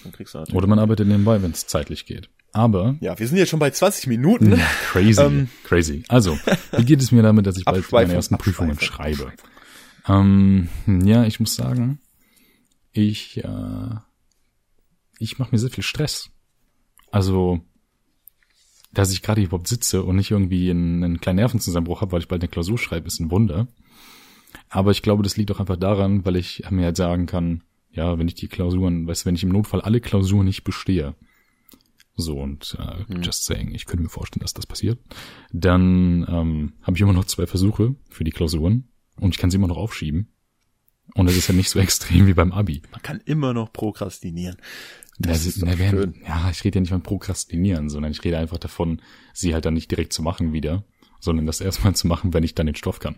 [0.03, 0.55] Dann kriegst du natürlich.
[0.55, 2.29] Oder man arbeitet nebenbei, wenn es zeitlich geht.
[2.53, 4.51] Aber, Ja, wir sind jetzt schon bei 20 Minuten.
[4.57, 5.49] ja, crazy, Ähm.
[5.65, 6.03] crazy.
[6.07, 6.37] Also,
[6.77, 9.33] wie geht es mir damit, dass ich bald meine ersten Prüfungen schreibe?
[10.07, 10.69] Ähm,
[11.03, 11.99] ja, ich muss sagen,
[12.93, 13.89] ich, äh,
[15.19, 16.29] ich mache mir sehr viel Stress.
[17.11, 17.59] Also,
[18.91, 22.27] dass ich gerade überhaupt sitze und nicht irgendwie einen, einen kleinen Nervenzusammenbruch habe, weil ich
[22.27, 23.67] bald eine Klausur schreibe, ist ein Wunder.
[24.69, 28.17] Aber ich glaube, das liegt auch einfach daran, weil ich mir halt sagen kann, ja,
[28.17, 31.15] wenn ich die Klausuren, weißt du, wenn ich im Notfall alle Klausuren nicht bestehe,
[32.15, 34.99] so und äh, just saying, ich könnte mir vorstellen, dass das passiert,
[35.51, 38.87] dann ähm, habe ich immer noch zwei Versuche für die Klausuren
[39.19, 40.29] und ich kann sie immer noch aufschieben.
[41.13, 42.81] Und das ist ja nicht so extrem wie beim Abi.
[42.91, 44.57] Man kann immer noch prokrastinieren.
[45.19, 46.23] Ja, Das sie- ist na, während- schön.
[46.27, 49.01] ja, ich rede ja nicht von Prokrastinieren, sondern ich rede einfach davon,
[49.33, 50.83] sie halt dann nicht direkt zu machen wieder,
[51.19, 53.15] sondern das erstmal zu machen, wenn ich dann den Stoff kann.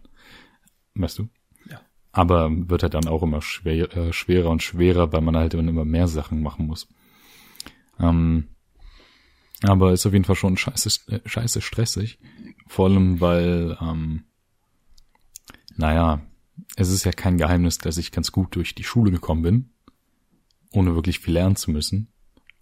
[0.95, 1.29] weißt du?
[1.69, 1.81] Ja.
[2.12, 5.85] Aber wird halt dann auch immer schwer, äh, schwerer und schwerer, weil man halt immer
[5.85, 6.88] mehr Sachen machen muss.
[7.99, 8.47] Ähm,
[9.62, 12.19] aber ist auf jeden Fall schon scheiße, äh, scheiße stressig.
[12.67, 14.23] Vor allem, weil, ähm,
[15.75, 16.21] naja,
[16.75, 19.69] es ist ja kein Geheimnis, dass ich ganz gut durch die Schule gekommen bin,
[20.71, 22.12] ohne wirklich viel lernen zu müssen.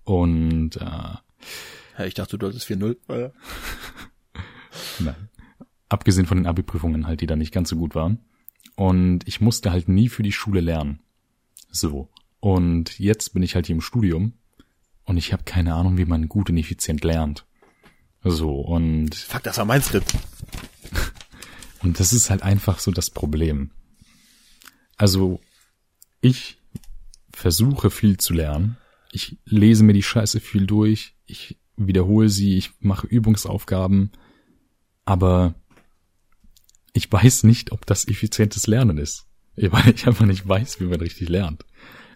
[0.03, 2.97] Und äh, ja, ich dachte, du hattest 4-0.
[3.07, 3.33] Oder?
[4.99, 5.29] Nein.
[5.89, 8.19] Abgesehen von den Abi-Prüfungen halt, die da nicht ganz so gut waren.
[8.75, 10.99] Und ich musste halt nie für die Schule lernen.
[11.71, 12.09] So.
[12.39, 14.33] Und jetzt bin ich halt hier im Studium
[15.03, 17.45] und ich habe keine Ahnung, wie man gut und effizient lernt.
[18.23, 19.15] So, und.
[19.15, 20.13] Fuck, das war mein Skript.
[21.83, 23.69] Und das ist halt einfach so das Problem.
[24.97, 25.39] Also,
[26.21, 26.57] ich
[27.37, 28.77] versuche viel zu lernen.
[29.11, 31.13] Ich lese mir die Scheiße viel durch.
[31.25, 32.57] Ich wiederhole sie.
[32.57, 34.11] Ich mache Übungsaufgaben.
[35.05, 35.53] Aber
[36.93, 39.27] ich weiß nicht, ob das effizientes Lernen ist.
[39.55, 41.63] Weil ich einfach nicht weiß, wie man richtig lernt.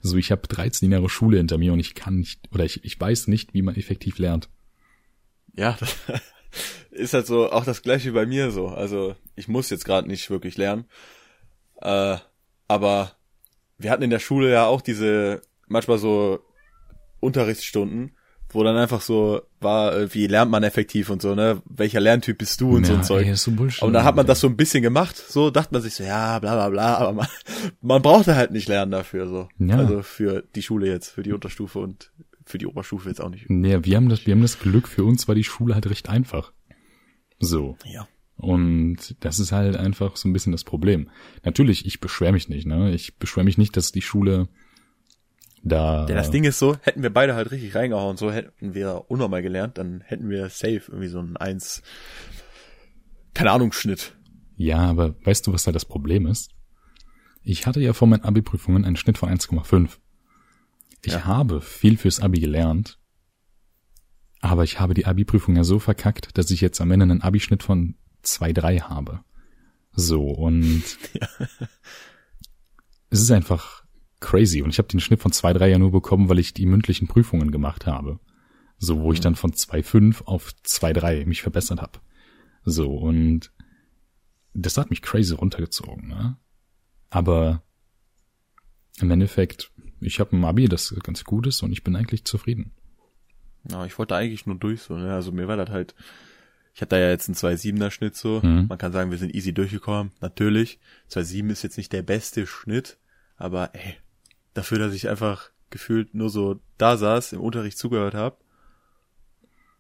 [0.03, 2.99] Also ich habe 13 Jahre Schule hinter mir und ich kann nicht, oder ich, ich
[2.99, 4.49] weiß nicht, wie man effektiv lernt.
[5.53, 5.77] Ja,
[6.91, 8.69] ist halt so auch das gleiche bei mir so.
[8.69, 10.85] Also ich muss jetzt gerade nicht wirklich lernen.
[11.79, 12.17] Äh,
[12.67, 13.15] aber
[13.83, 16.39] wir hatten in der Schule ja auch diese manchmal so
[17.19, 18.11] Unterrichtsstunden,
[18.49, 21.61] wo dann einfach so war, äh, wie lernt man effektiv und so, ne?
[21.65, 23.27] Welcher Lerntyp bist du und ja, so ein Zeug.
[23.27, 25.81] Ey, so Bullshit, und dann hat man das so ein bisschen gemacht, so dachte man
[25.81, 27.27] sich so, ja, bla bla bla, aber man,
[27.81, 29.49] man brauchte halt nicht lernen dafür, so.
[29.59, 29.77] Ja.
[29.77, 32.11] Also für die Schule jetzt, für die Unterstufe und
[32.45, 33.45] für die Oberstufe jetzt auch nicht.
[33.49, 36.09] Ja, wir haben das, wir haben das Glück, für uns war die Schule halt recht
[36.09, 36.51] einfach.
[37.39, 37.77] So.
[37.85, 38.07] Ja.
[38.41, 41.11] Und das ist halt einfach so ein bisschen das Problem.
[41.43, 42.91] Natürlich, ich beschwere mich nicht, ne?
[42.91, 44.47] Ich beschwere mich nicht, dass die Schule
[45.61, 46.07] da.
[46.07, 49.43] Ja, das Ding ist so, hätten wir beide halt richtig reingehauen, so hätten wir unnormal
[49.43, 51.83] gelernt, dann hätten wir safe irgendwie so ein eins,
[53.35, 54.15] keine Ahnung, Schnitt.
[54.57, 56.49] Ja, aber weißt du, was da das Problem ist?
[57.43, 59.99] Ich hatte ja vor meinen Abi-Prüfungen einen Schnitt von 1,5.
[61.05, 61.25] Ich ja.
[61.25, 62.97] habe viel fürs Abi gelernt,
[64.39, 67.61] aber ich habe die Abi-Prüfung ja so verkackt, dass ich jetzt am Ende einen Abi-Schnitt
[67.61, 69.23] von 2,3 habe.
[69.93, 71.27] So, und ja.
[73.09, 73.83] es ist einfach
[74.19, 74.61] crazy.
[74.61, 77.51] Und ich habe den Schnitt von 2,3 ja nur bekommen, weil ich die mündlichen Prüfungen
[77.51, 78.19] gemacht habe.
[78.77, 79.13] So, wo mhm.
[79.13, 81.99] ich dann von 2,5 auf 2,3 mich verbessert habe.
[82.63, 83.51] So, und
[84.53, 86.37] das hat mich crazy runtergezogen, ne?
[87.09, 87.63] Aber
[88.99, 92.71] im Endeffekt, ich habe ein Abi, das ganz gut ist und ich bin eigentlich zufrieden.
[93.69, 95.13] Ja, ich wollte eigentlich nur durch so, ne?
[95.13, 95.95] Also mir war das halt,
[96.73, 98.39] ich hatte da ja jetzt einen 2,7er Schnitt so.
[98.41, 98.67] Mhm.
[98.67, 100.13] Man kann sagen, wir sind easy durchgekommen.
[100.21, 100.79] Natürlich.
[101.09, 102.97] 2,7 ist jetzt nicht der beste Schnitt,
[103.37, 103.95] aber ey,
[104.53, 108.37] dafür, dass ich einfach gefühlt nur so da saß, im Unterricht zugehört habe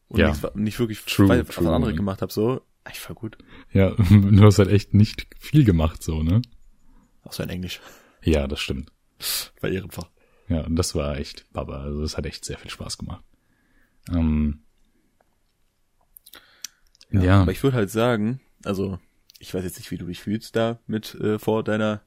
[0.07, 0.29] und ja.
[0.29, 1.73] nichts, nicht wirklich true, was true.
[1.73, 3.37] andere gemacht habe, so, ich war gut.
[3.71, 6.41] Ja, du hast halt echt nicht viel gemacht, so, ne?
[7.23, 7.79] Außer in Englisch.
[8.23, 8.91] Ja, das stimmt.
[9.61, 10.09] War ehrenfach.
[10.49, 11.81] Ja, und das war echt Baba.
[11.83, 13.23] Also das hat echt sehr viel Spaß gemacht.
[14.11, 14.63] Ähm,
[17.11, 17.41] ja, ja.
[17.41, 18.99] Aber ich würde halt sagen, also
[19.39, 22.01] ich weiß jetzt nicht, wie du dich fühlst da mit äh, vor deiner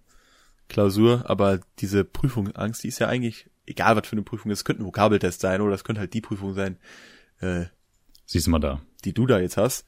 [0.68, 4.82] Klausur, aber diese Prüfungsangst, die ist ja eigentlich, egal was für eine Prüfung ist, könnte
[4.82, 6.78] ein Vokabeltest sein oder es könnte halt die Prüfung sein,
[7.40, 7.64] äh,
[8.24, 8.80] sie ist immer da.
[9.04, 9.84] Die du da jetzt hast.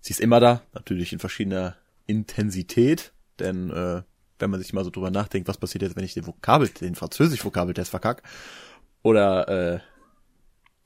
[0.00, 4.02] Sie ist immer da, natürlich in verschiedener Intensität, denn äh,
[4.38, 6.94] wenn man sich mal so drüber nachdenkt, was passiert jetzt, wenn ich den Vokabel, den
[6.94, 8.22] Französisch-Vokabeltest verkack,
[9.02, 9.80] oder äh,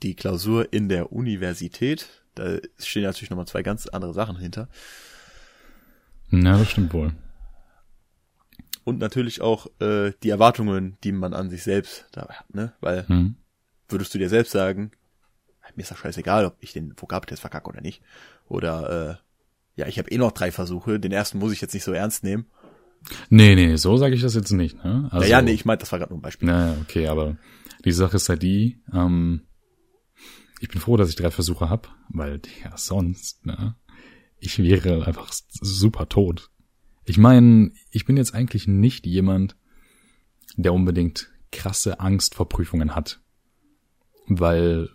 [0.03, 4.68] die Klausur in der Universität, da stehen natürlich nochmal zwei ganz andere Sachen hinter.
[6.31, 7.12] Na, das stimmt wohl
[8.88, 12.72] und natürlich auch äh, die Erwartungen, die man an sich selbst da hat, ne?
[12.81, 13.37] Weil hm.
[13.87, 14.92] würdest du dir selbst sagen,
[15.77, 18.03] mir ist das scheißegal, ob ich den Vokabeltest verkacke oder nicht.
[18.46, 21.85] Oder äh, ja, ich habe eh noch drei Versuche, den ersten muss ich jetzt nicht
[21.85, 22.46] so ernst nehmen.
[23.29, 24.83] Nee, nee, so sage ich das jetzt nicht.
[24.83, 25.09] Ne?
[25.12, 26.48] Also, ja, nee, ich meinte, das war gerade nur ein Beispiel.
[26.48, 27.37] Naja, okay, aber
[27.85, 29.42] die Sache ist halt die, ähm,
[30.61, 33.77] ich bin froh, dass ich drei Versuche hab, weil ja sonst, ne,
[34.40, 36.51] ich wäre einfach super tot.
[37.05, 39.57] Ich meine, ich bin jetzt eigentlich nicht jemand,
[40.57, 43.21] der unbedingt krasse Angst vor Prüfungen hat.
[44.27, 44.90] Weil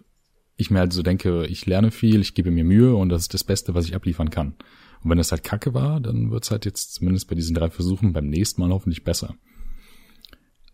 [0.55, 3.33] ich mir halt so denke, ich lerne viel, ich gebe mir Mühe und das ist
[3.33, 4.55] das Beste, was ich abliefern kann.
[5.03, 8.13] Und wenn es halt kacke war, dann wird's halt jetzt zumindest bei diesen drei Versuchen
[8.13, 9.35] beim nächsten Mal hoffentlich besser.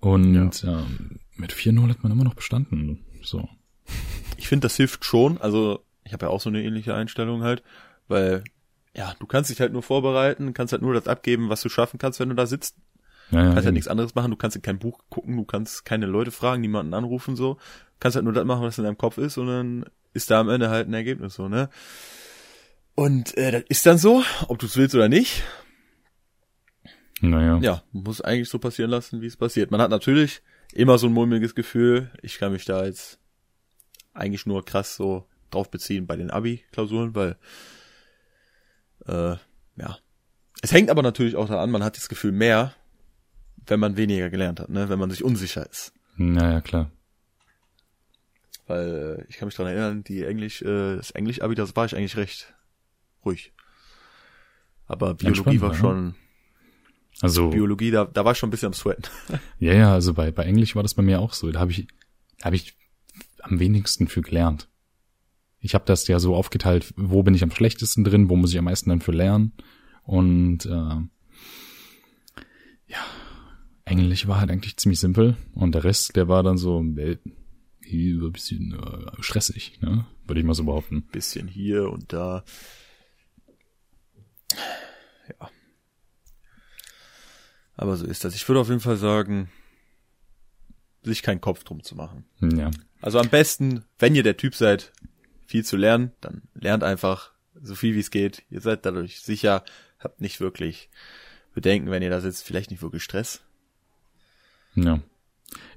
[0.02, 0.82] Und ja.
[0.82, 3.06] ähm, mit 4-0 hat man immer noch bestanden.
[3.22, 3.48] So.
[4.38, 5.40] Ich finde, das hilft schon.
[5.40, 7.64] Also ich habe ja auch so eine ähnliche Einstellung halt,
[8.08, 8.44] weil
[8.96, 12.00] ja, du kannst dich halt nur vorbereiten, kannst halt nur das abgeben, was du schaffen
[12.00, 12.76] kannst, wenn du da sitzt.
[13.32, 15.86] Ja, ja, kannst halt nichts anderes machen, du kannst in kein Buch gucken, du kannst
[15.86, 17.58] keine Leute fragen, niemanden anrufen, so.
[18.00, 20.50] Kannst halt nur das machen, was in deinem Kopf ist und dann ist da am
[20.50, 21.70] Ende halt ein Ergebnis, so, ne?
[22.96, 25.44] Und äh, das ist dann so, ob du es willst oder nicht.
[27.22, 27.60] Naja.
[27.62, 29.72] Ja, muss eigentlich so passieren lassen, wie es passiert.
[29.72, 30.42] Man hat natürlich
[30.74, 32.12] immer so ein mulmiges Gefühl.
[32.22, 33.20] Ich kann mich da jetzt
[34.20, 37.38] eigentlich nur krass so drauf beziehen bei den Abi-Klausuren, weil
[39.08, 39.36] äh,
[39.78, 39.98] ja.
[40.62, 42.74] Es hängt aber natürlich auch daran, man hat das Gefühl mehr,
[43.66, 44.90] wenn man weniger gelernt hat, ne?
[44.90, 45.94] wenn man sich unsicher ist.
[46.18, 46.92] Naja, klar.
[48.68, 51.96] Weil äh, ich kann mich dran erinnern, die Englisch, äh, das Englisch-Abi, das war ich
[51.96, 52.54] eigentlich recht
[53.26, 53.54] ruhig.
[54.86, 55.78] Aber Biologie war ja.
[55.78, 56.16] schon,
[57.22, 59.04] Also, Biologie, da, da war ich schon ein bisschen am Sweaten.
[59.60, 61.52] ja, ja, also bei, bei Englisch war das bei mir auch so.
[61.52, 61.88] Da habe ich,
[62.40, 62.76] da habe ich
[63.44, 64.70] am wenigsten für gelernt.
[65.60, 68.58] Ich habe das ja so aufgeteilt, wo bin ich am schlechtesten drin, wo muss ich
[68.58, 69.54] am meisten dann für lernen.
[70.04, 70.70] Und äh,
[72.88, 73.06] ja,
[73.86, 75.36] Englisch war halt eigentlich ziemlich simpel.
[75.54, 77.18] Und der Rest, der war dann so äh,
[77.86, 80.06] ein bisschen äh, stressig, ne?
[80.26, 81.08] Würde ich mal so behaupten.
[81.12, 82.44] bisschen hier und da.
[85.28, 85.50] Ja.
[87.76, 88.36] Aber so ist das.
[88.36, 89.50] Ich würde auf jeden Fall sagen,
[91.10, 92.26] sich keinen Kopf drum zu machen.
[92.42, 92.72] Ja.
[93.02, 94.92] Also am besten, wenn ihr der Typ seid,
[95.46, 98.44] viel zu lernen, dann lernt einfach so viel wie es geht.
[98.50, 99.64] Ihr seid dadurch sicher,
[100.00, 100.90] habt nicht wirklich
[101.54, 103.42] Bedenken, wenn ihr da sitzt, vielleicht nicht wirklich Stress.
[104.76, 105.02] Ja.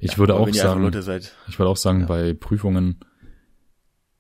[0.00, 2.06] Ich würde Aber auch sagen, seid, ich würde auch sagen, Ja.
[2.06, 3.00] bei Prüfungen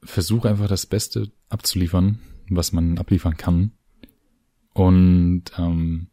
[0.02, 3.72] versuch einfach das Beste abzuliefern, was man abliefern kann.
[4.72, 6.08] Und ähm,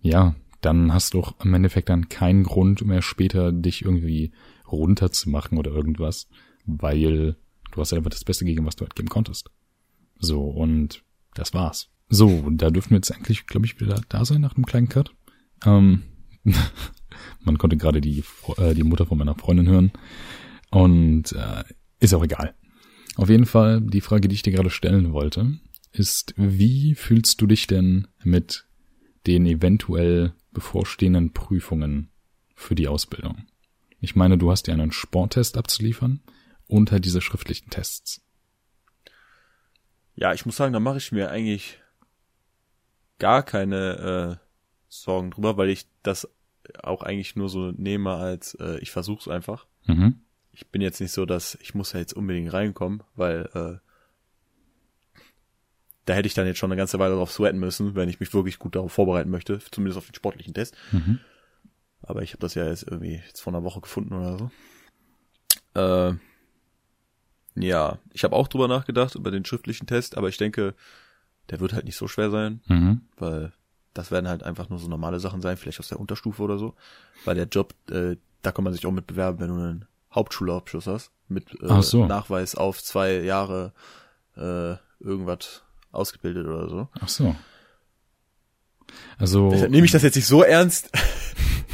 [0.00, 4.32] ja, dann hast du auch im Endeffekt dann keinen Grund mehr später dich irgendwie
[4.70, 6.28] runterzumachen oder irgendwas,
[6.64, 7.36] weil
[7.72, 9.50] du hast einfach das Beste gegeben, was du halt geben konntest.
[10.18, 11.02] So, und
[11.34, 11.90] das war's.
[12.08, 15.14] So, da dürfen wir jetzt eigentlich, glaube ich, wieder da sein nach einem kleinen Cut.
[15.64, 16.02] Ähm,
[17.40, 18.22] man konnte gerade die,
[18.58, 19.92] äh, die Mutter von meiner Freundin hören.
[20.70, 21.64] Und äh,
[22.00, 22.54] ist auch egal.
[23.16, 25.58] Auf jeden Fall, die Frage, die ich dir gerade stellen wollte,
[25.92, 28.66] ist, wie fühlst du dich denn mit
[29.26, 32.10] den eventuell bevorstehenden Prüfungen
[32.54, 33.46] für die Ausbildung?
[34.00, 36.20] Ich meine, du hast ja einen Sporttest abzuliefern
[36.66, 38.22] und halt diese schriftlichen Tests.
[40.14, 41.80] ja, ich muss sagen, da mache ich mir eigentlich
[43.18, 44.46] gar keine äh,
[44.88, 46.28] Sorgen drüber, weil ich das
[46.82, 49.66] auch eigentlich nur so nehme als äh, ich versuch's einfach.
[49.86, 50.20] Mhm.
[50.52, 53.91] ich bin jetzt nicht so, dass ich muss ja jetzt unbedingt reinkommen, weil äh,
[56.04, 58.34] da hätte ich dann jetzt schon eine ganze Weile drauf sweaten müssen, wenn ich mich
[58.34, 60.74] wirklich gut darauf vorbereiten möchte, zumindest auf den sportlichen Test.
[60.90, 61.20] Mhm.
[62.02, 64.50] Aber ich habe das ja jetzt irgendwie jetzt vor einer Woche gefunden oder so.
[65.80, 66.14] Äh,
[67.54, 70.74] ja, ich habe auch drüber nachgedacht über den schriftlichen Test, aber ich denke,
[71.50, 73.02] der wird halt nicht so schwer sein, Mhm.
[73.16, 73.52] weil
[73.94, 76.74] das werden halt einfach nur so normale Sachen sein, vielleicht aus der Unterstufe oder so.
[77.24, 79.84] Weil der Job, äh, da kann man sich auch mit bewerben, wenn du einen
[80.14, 82.06] Hauptschulabschluss hast, mit äh, so.
[82.06, 83.72] Nachweis auf zwei Jahre
[84.36, 86.88] äh, irgendwas ausgebildet oder so.
[87.00, 87.36] Ach so.
[89.18, 90.90] Also, Deshalb nehme ich das jetzt nicht so ernst.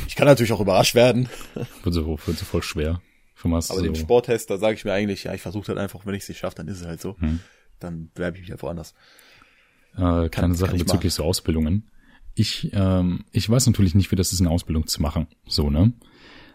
[0.06, 1.28] Ich kann natürlich auch überrascht werden,
[1.84, 3.00] wird so, wird so voll schwer.
[3.40, 3.80] Aber so.
[3.80, 6.28] den Sporttest, da sage ich mir eigentlich, ja, ich versuche halt einfach, wenn ich es
[6.28, 7.16] nicht schaffe, dann ist es halt so.
[7.20, 7.38] Hm.
[7.78, 8.94] Dann bewerbe ich mich halt woanders.
[9.96, 11.88] äh, kleine Sache bezüglich so Ausbildungen.
[12.34, 15.28] Ich, ähm, ich weiß natürlich nicht, wie das ist, eine Ausbildung zu machen.
[15.46, 15.92] So, ne?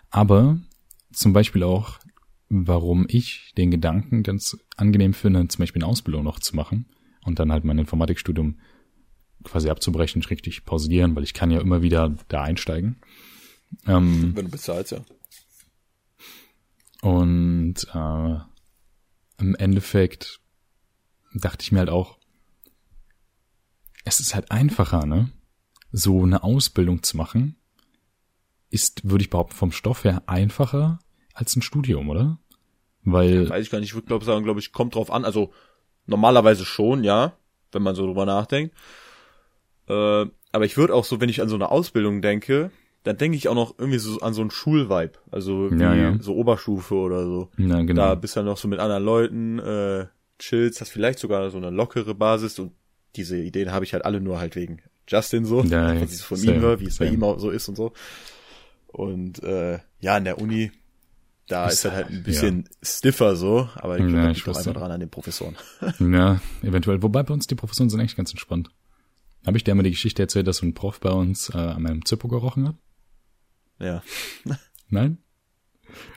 [0.10, 0.60] Aber
[1.14, 2.00] zum Beispiel auch,
[2.50, 6.88] warum ich den Gedanken ganz angenehm finde, zum Beispiel eine Ausbildung noch zu machen
[7.26, 8.60] und dann halt mein Informatikstudium
[9.44, 12.98] quasi abzubrechen, richtig pausieren, weil ich kann ja immer wieder da einsteigen.
[13.88, 15.00] Ähm, Wenn du bezahlst, ja.
[17.02, 18.36] und äh,
[19.40, 20.40] im Endeffekt
[21.34, 22.18] dachte ich mir halt auch,
[24.06, 25.32] es ist halt einfacher, ne?
[25.92, 27.56] So eine Ausbildung zu machen,
[28.70, 31.00] ist, würde ich behaupten, vom Stoff her einfacher
[31.34, 32.40] als ein Studium, oder?
[33.04, 35.26] Weil, Weiß ich gar nicht, ich würde glaube sagen, glaube ich, kommt drauf an.
[35.26, 35.54] Also
[36.06, 37.34] normalerweise schon, ja,
[37.72, 38.76] wenn man so drüber nachdenkt.
[39.88, 42.72] Äh, aber ich würde auch so, wenn ich an so eine Ausbildung denke,
[43.04, 45.14] dann denke ich auch noch irgendwie so an so einen Schulvibe.
[45.32, 46.18] Also wie Ja, ja.
[46.20, 47.50] so Oberstufe oder so.
[47.58, 48.02] na genau.
[48.02, 50.06] Da bist du dann noch so mit anderen Leuten, äh,
[50.40, 52.72] chillst, hast vielleicht sogar so eine lockere Basis und
[53.16, 56.22] diese Ideen habe ich halt alle nur halt wegen Justin so, Ja, was ja, ich
[56.22, 57.92] von same, ihm höre, wie es bei ihm auch so ist und so.
[58.88, 60.72] Und äh, ja, in der Uni,
[61.48, 64.48] da Ist ist halt, halt ein bisschen stiffer so, aber ich Ja, glaube, ich ich
[64.48, 64.74] einfach ja.
[64.74, 65.56] dran an den Professoren.
[66.00, 67.02] Ja, eventuell.
[67.04, 68.70] Wobei bei uns die Professoren sind echt ganz entspannt.
[69.46, 71.82] Habe ich dir einmal die Geschichte erzählt, dass so ein Prof bei uns äh, an
[71.82, 72.76] meinem Zippo gerochen hat?
[73.80, 74.02] Ja,
[74.90, 75.18] Nein?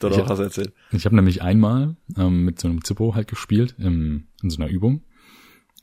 [0.00, 0.72] doch, Ich doch, hast erzählt.
[0.92, 4.70] Ich habe nämlich einmal ähm, mit so einem Zippo halt gespielt im, in so einer
[4.70, 5.02] Übung.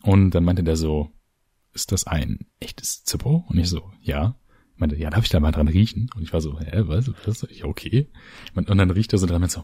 [0.03, 1.11] Und dann meinte der so,
[1.73, 3.45] ist das ein echtes Zippo?
[3.49, 4.35] Und ich so, ja.
[4.75, 6.09] Meinte, ja, darf ich da mal dran riechen?
[6.15, 7.11] Und ich war so, hä, was?
[7.25, 7.47] was?
[7.51, 8.09] Ja, okay.
[8.55, 9.63] Und dann riecht er so dran und so,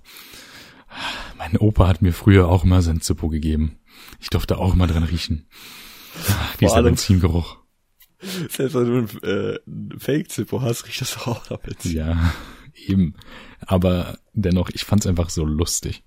[1.37, 3.79] mein Opa hat mir früher auch mal sein Zippo gegeben.
[4.19, 5.47] Ich durfte auch mal dran riechen.
[6.27, 7.57] Ah, Dieser Benzingeruch.
[8.49, 9.59] Selbst wenn du ein, äh,
[9.97, 11.85] Fake-Zippo hast, riecht das doch auch damit.
[11.85, 12.33] Ja,
[12.75, 13.15] eben.
[13.61, 16.03] Aber dennoch, ich fand's einfach so lustig.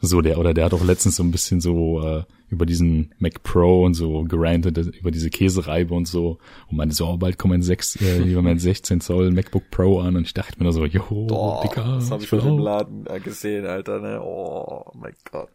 [0.00, 3.42] So, der, oder der hat auch letztens so ein bisschen so äh, über diesen Mac
[3.42, 6.38] Pro und so gerantet, über diese Käsereibe und so.
[6.68, 10.00] Und meinte so, oh, bald kommen mein 6, äh, über mein 16 Zoll MacBook Pro
[10.00, 10.16] an.
[10.16, 12.58] Und ich dachte mir so, jo, Boah, Dicker, das habe ich schon im.
[12.58, 14.00] Laden äh, gesehen, Alter.
[14.00, 14.20] Ne?
[14.22, 15.50] Oh mein Gott.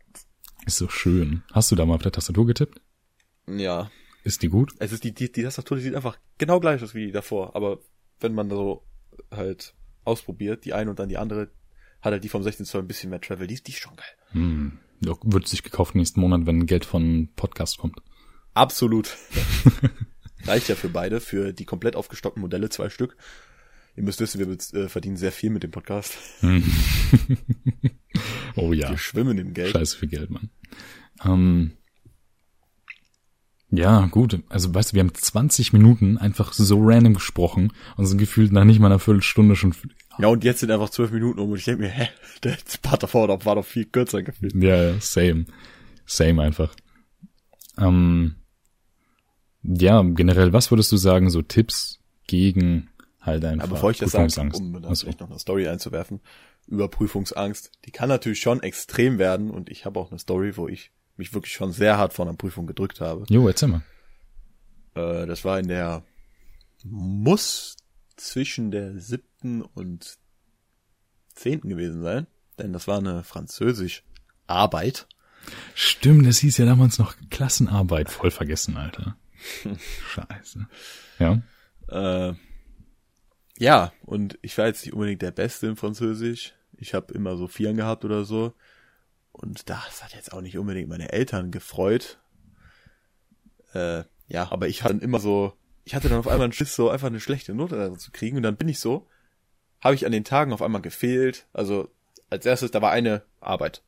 [0.65, 1.43] Ist so schön.
[1.51, 2.81] Hast du da mal auf der Tastatur getippt?
[3.47, 3.91] Ja,
[4.23, 4.73] Ist die gut?
[4.79, 7.55] es ist die, die, die Tastatur, die sieht einfach genau gleich aus wie die davor.
[7.55, 7.79] Aber
[8.19, 8.83] wenn man so
[9.31, 9.73] halt
[10.05, 11.49] ausprobiert, die eine und dann die andere,
[12.03, 13.47] hat halt die vom 16 Zoll ein bisschen mehr Travel.
[13.47, 14.05] Die ist, die ist schon geil.
[14.31, 14.77] Hm.
[14.99, 17.97] Ja, Wird sich gekauft nächsten Monat, wenn Geld von Podcast kommt.
[18.53, 19.17] Absolut.
[20.45, 23.17] Reicht ja für beide, für die komplett aufgestockten Modelle zwei Stück.
[23.95, 26.17] Ihr müsst wissen, wir äh, verdienen sehr viel mit dem Podcast.
[28.55, 28.89] Oh ja.
[28.89, 29.71] Wir schwimmen im Geld.
[29.71, 30.49] Scheiße viel Geld, Mann.
[31.25, 31.71] Ähm,
[33.69, 34.39] ja, gut.
[34.49, 38.65] Also weißt du, wir haben 20 Minuten einfach so random gesprochen und sind gefühlt nach
[38.65, 39.73] nicht mal einer Viertelstunde schon.
[40.19, 42.07] Ja, und jetzt sind einfach zwölf Minuten um und ich denke mir, hä,
[42.43, 44.53] der Part davor war doch- viel kürzer gefühlt.
[44.55, 45.45] Ja, same.
[46.05, 46.75] Same einfach.
[47.79, 48.35] Ähm,
[49.63, 52.89] ja, generell, was würdest du sagen, so Tipps gegen
[53.21, 55.05] halt einfach Aber bevor ich das sage, um da Achso.
[55.05, 56.19] vielleicht noch eine Story einzuwerfen,
[56.67, 60.67] über Prüfungsangst, die kann natürlich schon extrem werden und ich habe auch eine Story, wo
[60.67, 63.25] ich mich wirklich schon sehr hart vor einer Prüfung gedrückt habe.
[63.29, 63.81] Jo, erzähl mal.
[64.95, 66.03] Äh, das war in der,
[66.83, 67.77] muss
[68.15, 70.17] zwischen der siebten und
[71.33, 75.07] zehnten gewesen sein, denn das war eine Französisch-Arbeit.
[75.75, 78.09] Stimmt, das hieß ja damals noch Klassenarbeit.
[78.09, 79.17] Voll vergessen, Alter.
[80.07, 80.67] Scheiße.
[81.19, 81.41] Ja.
[81.89, 82.33] Äh,
[83.57, 86.53] ja, und ich war jetzt nicht unbedingt der Beste in Französisch.
[86.77, 88.53] Ich habe immer so Vieren gehabt oder so.
[89.31, 92.19] Und das hat jetzt auch nicht unbedingt meine Eltern gefreut.
[93.73, 95.53] Äh, ja, aber ich hatte dann immer so,
[95.85, 98.37] ich hatte dann auf einmal einen Schiss, so einfach eine schlechte Note zu kriegen.
[98.37, 99.07] Und dann bin ich so,
[99.81, 101.45] habe ich an den Tagen auf einmal gefehlt.
[101.53, 101.89] Also
[102.29, 103.83] als erstes, da war eine Arbeit.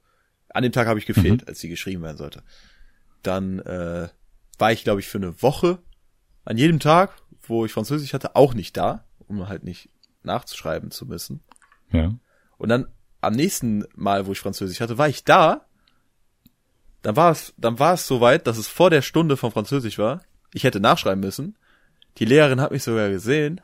[0.49, 2.43] An dem Tag habe ich gefehlt, als sie geschrieben werden sollte.
[3.23, 4.09] Dann äh,
[4.57, 5.79] war ich, glaube ich, für eine Woche
[6.43, 9.89] an jedem Tag, wo ich Französisch hatte, auch nicht da, um halt nicht
[10.23, 11.43] nachzuschreiben zu müssen.
[11.91, 12.13] Ja.
[12.57, 12.87] Und dann
[13.21, 15.65] am nächsten Mal, wo ich Französisch hatte, war ich da.
[17.01, 20.21] Dann war es, dann war es soweit, dass es vor der Stunde von Französisch war.
[20.53, 21.57] Ich hätte nachschreiben müssen.
[22.17, 23.61] Die Lehrerin hat mich sogar gesehen,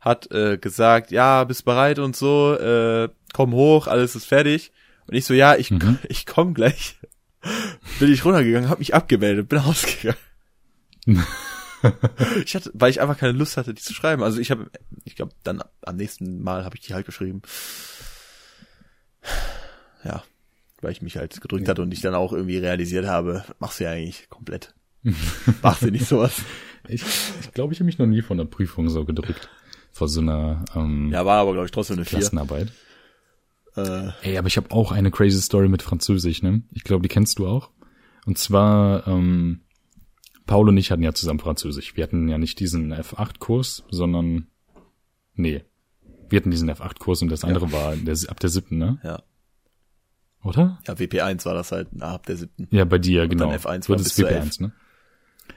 [0.00, 4.72] hat äh, gesagt, ja, bist bereit und so, äh, komm hoch, alles ist fertig.
[5.06, 5.98] Und ich so, ja, ich, Mhm.
[6.08, 6.96] ich komm gleich.
[8.00, 10.18] bin ich runtergegangen, hab mich abgemeldet, bin rausgegangen.
[12.44, 14.22] ich hatte, weil ich einfach keine Lust hatte, die zu schreiben.
[14.22, 14.70] Also ich habe,
[15.04, 17.42] ich glaube, dann am nächsten Mal habe ich die halt geschrieben.
[20.04, 20.22] Ja,
[20.80, 23.84] weil ich mich halt gedrückt hatte und ich dann auch irgendwie realisiert habe, machst du
[23.84, 24.74] ja eigentlich komplett.
[25.90, 26.42] nicht sowas.
[26.88, 27.02] Ich
[27.40, 29.48] ich, glaube, ich habe mich noch nie von der Prüfung so gedrückt.
[29.92, 32.04] Vor so einer ähm, Ja, war aber glaube ich trotzdem eine.
[32.04, 32.72] Klassenarbeit.
[33.76, 36.62] Äh, Ey, aber ich habe auch eine crazy Story mit Französisch, ne?
[36.72, 37.70] Ich glaube, die kennst du auch.
[38.26, 39.60] Und zwar, ähm,
[40.46, 41.96] Paul und ich hatten ja zusammen Französisch.
[41.96, 44.48] Wir hatten ja nicht diesen F8-Kurs, sondern
[45.34, 45.64] nee.
[46.28, 48.98] Wir hatten diesen F8-Kurs und das andere war der, ab der siebten, ne?
[49.02, 49.22] ja.
[50.42, 50.78] Oder?
[50.86, 52.68] Ja, WP1 war das halt ab der siebten.
[52.70, 53.50] Ja, bei dir, genau.
[53.50, 54.72] dann F1 Du war bis zur WP1, ne?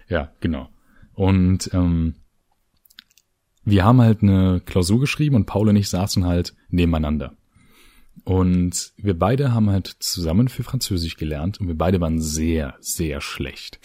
[0.07, 0.69] Ja, genau.
[1.13, 2.15] Und ähm,
[3.65, 7.35] wir haben halt eine Klausur geschrieben und Paul und ich saßen halt nebeneinander.
[8.23, 13.21] Und wir beide haben halt zusammen für Französisch gelernt und wir beide waren sehr, sehr
[13.21, 13.79] schlecht.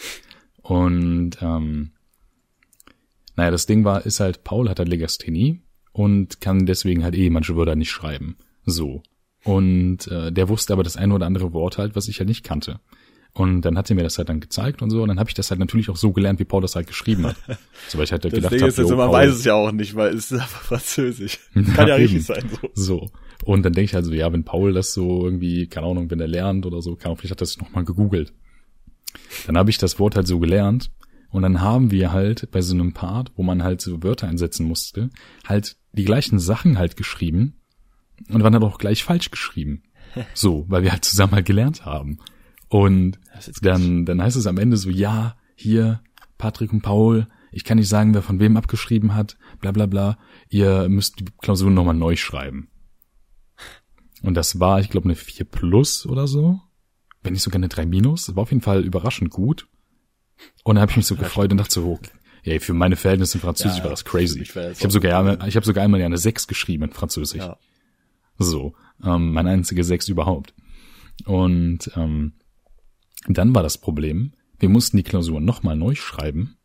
[0.61, 1.91] Und ähm,
[3.35, 5.61] naja, das Ding war, ist halt, Paul hat halt Legasthenie
[5.91, 8.37] und kann deswegen halt eh manche Wörter nicht schreiben.
[8.65, 9.03] So.
[9.43, 12.43] Und äh, der wusste aber das eine oder andere Wort halt, was ich halt nicht
[12.43, 12.79] kannte.
[13.35, 15.01] Und dann hat er mir das halt dann gezeigt und so.
[15.01, 17.25] Und dann habe ich das halt natürlich auch so gelernt, wie Paul das halt geschrieben
[17.27, 17.35] hat.
[17.89, 19.93] So, weil ich halt Das gedacht Ding ist, also man weiß es ja auch nicht,
[19.95, 21.39] weil es ist einfach Französisch.
[21.75, 22.03] Kann ja eben.
[22.03, 22.69] richtig sein, so.
[22.73, 23.11] So.
[23.43, 26.21] Und dann denke ich halt so, ja, wenn Paul das so irgendwie, keine Ahnung, wenn
[26.21, 28.33] er lernt oder so, keine Ahnung, vielleicht hat er das nochmal gegoogelt.
[29.47, 30.91] Dann habe ich das Wort halt so gelernt.
[31.29, 34.67] Und dann haben wir halt bei so einem Part, wo man halt so Wörter einsetzen
[34.67, 35.09] musste,
[35.45, 37.55] halt die gleichen Sachen halt geschrieben
[38.29, 39.83] und waren dann auch gleich falsch geschrieben.
[40.35, 42.19] So, weil wir halt zusammen halt gelernt haben.
[42.73, 43.19] Und
[43.61, 46.01] dann, dann heißt es am Ende so, ja, hier,
[46.39, 50.17] Patrick und Paul, ich kann nicht sagen, wer von wem abgeschrieben hat, bla bla bla,
[50.49, 52.69] ihr müsst die Klausur nochmal neu schreiben.
[54.23, 56.59] Und das war, ich glaube, eine 4 plus oder so.
[57.21, 58.25] Wenn nicht sogar eine 3 minus.
[58.25, 59.67] Das war auf jeden Fall überraschend gut.
[60.63, 62.09] Und dann habe ich mich so gefreut und dachte so, okay,
[62.43, 64.41] ey, für meine Verhältnisse in Französisch Ja, war das crazy.
[64.41, 66.91] ich Ich habe sogar, so- einmal- ich habe sogar einmal ja eine 6 geschrieben in
[66.91, 67.37] Französisch.
[67.39, 67.57] Ja.
[68.39, 70.55] So, ähm, meine einzige Sechs überhaupt.
[71.25, 72.33] Und ähm,
[73.27, 76.57] dann war das Problem, wir mussten die Klausur nochmal neu schreiben.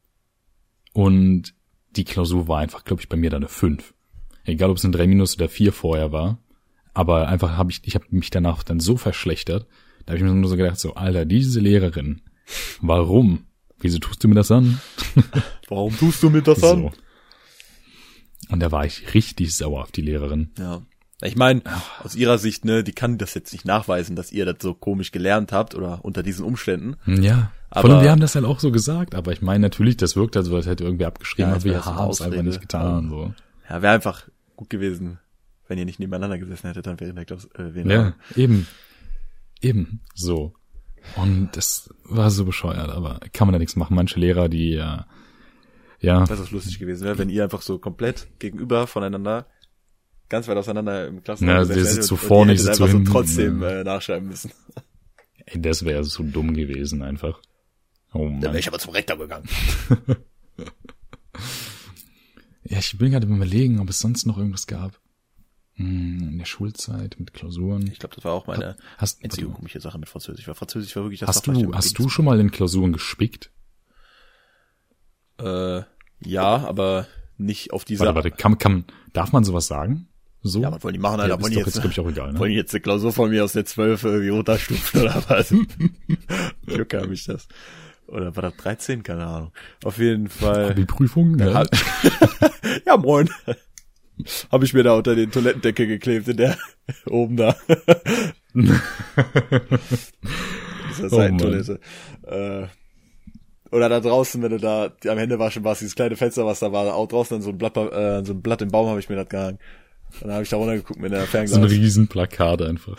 [0.93, 1.55] Und
[1.97, 3.95] die Klausur war einfach, glaube ich, bei mir dann eine 5.
[4.45, 6.39] Egal, ob es ein 3 minus oder 4 vorher war.
[6.95, 9.67] Aber einfach habe ich, ich habe mich danach dann so verschlechtert.
[10.05, 12.23] Da habe ich mir nur so gedacht, so, Alter, diese Lehrerin,
[12.81, 13.47] warum?
[13.81, 14.81] Wieso tust du mir das an?
[15.69, 16.83] Warum tust du mir das an?
[16.83, 16.93] So.
[18.49, 20.51] Und da war ich richtig sauer auf die Lehrerin.
[20.59, 20.83] Ja.
[21.21, 21.63] Ich meine,
[22.05, 25.11] aus ihrer Sicht, ne, die kann das jetzt nicht nachweisen, dass ihr das so komisch
[25.11, 26.97] gelernt habt oder unter diesen Umständen.
[27.07, 29.97] Ja, Aber- vor allem wir haben das halt auch so gesagt, aber ich meine natürlich,
[29.97, 33.09] das wirkt, als als hätte irgendwie abgeschrieben, Ja, aber wir haben es einfach nicht getan.
[33.11, 33.35] So.
[33.69, 35.19] Ja, wäre einfach gut gewesen,
[35.67, 38.67] wenn ihr nicht nebeneinander gesessen hättet, dann wäre der Klaus, äh, Ja, eben.
[39.61, 40.55] Eben, so.
[41.17, 43.95] Und das war so bescheuert, aber kann man da nichts machen.
[43.97, 44.99] Manche Lehrer, die, äh,
[46.01, 49.47] ja, Das ist lustig gewesen, wäre, wenn ihr einfach so komplett gegenüber voneinander
[50.29, 53.05] ganz weit auseinander im Klassenraum Ja, gesessen der sitzt so vorne, ich sitze so hinten,
[53.07, 54.53] trotzdem äh, nachschreiben müssen.
[55.47, 57.41] ey, das wäre so dumm gewesen einfach.
[58.13, 58.43] Oh Dann Mann.
[58.43, 59.49] wäre ich aber zum Rektor gegangen.
[62.65, 65.01] Ja, ich bin gerade überlegen, ob es sonst noch irgendwas gab.
[65.75, 67.87] Hm, in der Schulzeit mit Klausuren.
[67.87, 71.05] Ich glaube, das war auch meine Hast, einzige komische Sache mit Französisch, weil Französisch war
[71.05, 73.51] wirklich das hast du, hast du schon mal in Klausuren gespickt?
[75.39, 75.83] Äh,
[76.21, 77.07] ja, aber
[77.39, 78.01] nicht auf diese.
[78.01, 80.09] Warte, warte, kann, kann, darf man sowas sagen?
[80.43, 80.63] So?
[80.63, 81.35] Ja, was wollen die machen, Ja, Alter?
[81.37, 82.39] ist wollen, die jetzt, jetzt, ich, auch egal, ne?
[82.39, 85.53] wollen die jetzt eine Klausur von mir aus der 12 irgendwie runterstufen oder was?
[86.67, 87.49] Glück habe ich das.
[88.07, 89.03] Oder war das 13?
[89.03, 89.53] Keine Ahnung.
[89.85, 90.75] Auf jeden Fall.
[90.75, 91.51] Die Prüfung, ne?
[91.51, 91.65] Ja,
[92.87, 93.29] ja moin.
[94.51, 96.57] Habe ich mir da unter den Toilettendeckel geklebt in der
[97.07, 97.55] oben da.
[100.97, 101.81] Dieser Oh Seitentoilette.
[102.23, 102.67] äh,
[103.71, 106.95] oder da draußen, wenn du da am Händewaschen warst, dieses kleine Fenster, was da war,
[106.95, 109.17] auch draußen an so ein Blatt, äh, so ein Blatt im Baum habe ich mir
[109.17, 109.59] das gehangen.
[110.21, 111.71] Dann habe ich da runtergeguckt mit der so ein Fernglas.
[111.71, 112.99] Riesenplakat einfach.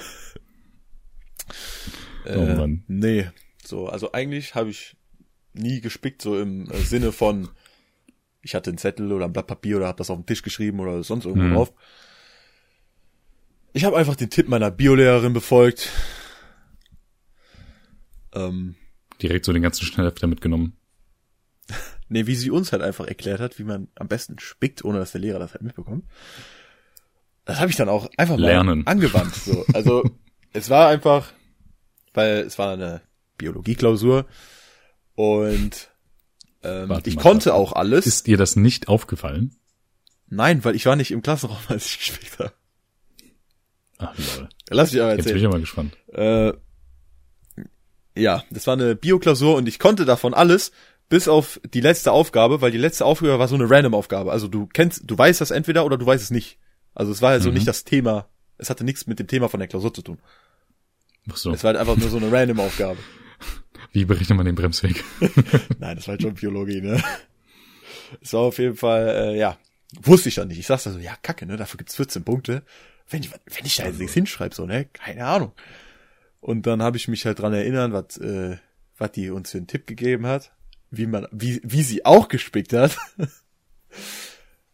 [2.26, 2.84] äh, Oh Mann.
[2.88, 3.30] Nee,
[3.66, 4.96] so, also eigentlich habe ich
[5.54, 7.50] nie gespickt, so im äh, Sinne von,
[8.42, 10.80] ich hatte einen Zettel oder ein Blatt Papier oder habe das auf den Tisch geschrieben
[10.80, 11.54] oder sonst irgendwo Mhm.
[11.54, 11.74] drauf.
[13.74, 15.90] Ich habe einfach den Tipp meiner Biolehrerin befolgt.
[18.34, 18.76] Ähm,
[19.22, 20.78] Direkt so den ganzen Schnellhefter mitgenommen.
[22.10, 25.12] nee, wie sie uns halt einfach erklärt hat, wie man am besten spickt, ohne dass
[25.12, 26.06] der Lehrer das halt mitbekommt.
[27.50, 28.86] Das habe ich dann auch einfach mal Lernen.
[28.86, 29.34] angewandt.
[29.34, 29.66] So.
[29.74, 30.04] Also
[30.54, 31.34] es war einfach,
[32.14, 33.02] weil es war eine
[33.40, 34.28] Biologieklausur
[35.16, 35.90] und
[36.62, 38.06] ähm, Warte ich mal, konnte auch alles.
[38.06, 39.56] Ist dir das nicht aufgefallen?
[40.28, 42.52] Nein, weil ich war nicht im Klassenraum, als ich gespickt habe.
[43.98, 44.50] Ach, lol.
[44.70, 45.44] Lass mich aber Jetzt bin ich erzählen.
[45.44, 45.98] ja mal gespannt.
[46.14, 46.54] Äh,
[48.16, 50.72] ja, das war eine Bioklausur und ich konnte davon alles,
[51.10, 54.32] bis auf die letzte Aufgabe, weil die letzte Aufgabe war so eine Random-Aufgabe.
[54.32, 56.60] Also du kennst, du weißt das entweder oder du weißt es nicht.
[57.00, 57.56] Also es war also Mhm.
[57.56, 58.28] nicht das Thema,
[58.58, 60.20] es hatte nichts mit dem Thema von der Klausur zu tun.
[61.32, 61.54] Ach so.
[61.54, 62.98] Es war halt einfach nur so eine Random-Aufgabe.
[63.94, 65.02] Wie berechnet man den Bremsweg?
[65.80, 67.02] Nein, das war halt schon Biologie, ne?
[68.20, 69.58] Es war auf jeden Fall, äh, ja,
[70.02, 70.60] wusste ich dann nicht.
[70.60, 71.56] Ich sag's da so, ja, kacke, ne?
[71.56, 72.64] Dafür gibt's 14 Punkte.
[73.10, 74.86] Wenn ich, wenn ich da jetzt nichts hinschreibe, so, ne?
[74.92, 75.54] Keine Ahnung.
[76.42, 78.58] Und dann habe ich mich halt dran erinnern, was, äh,
[78.98, 80.52] was die uns für einen Tipp gegeben hat,
[80.92, 82.98] wie man, wie, wie sie auch gespickt hat.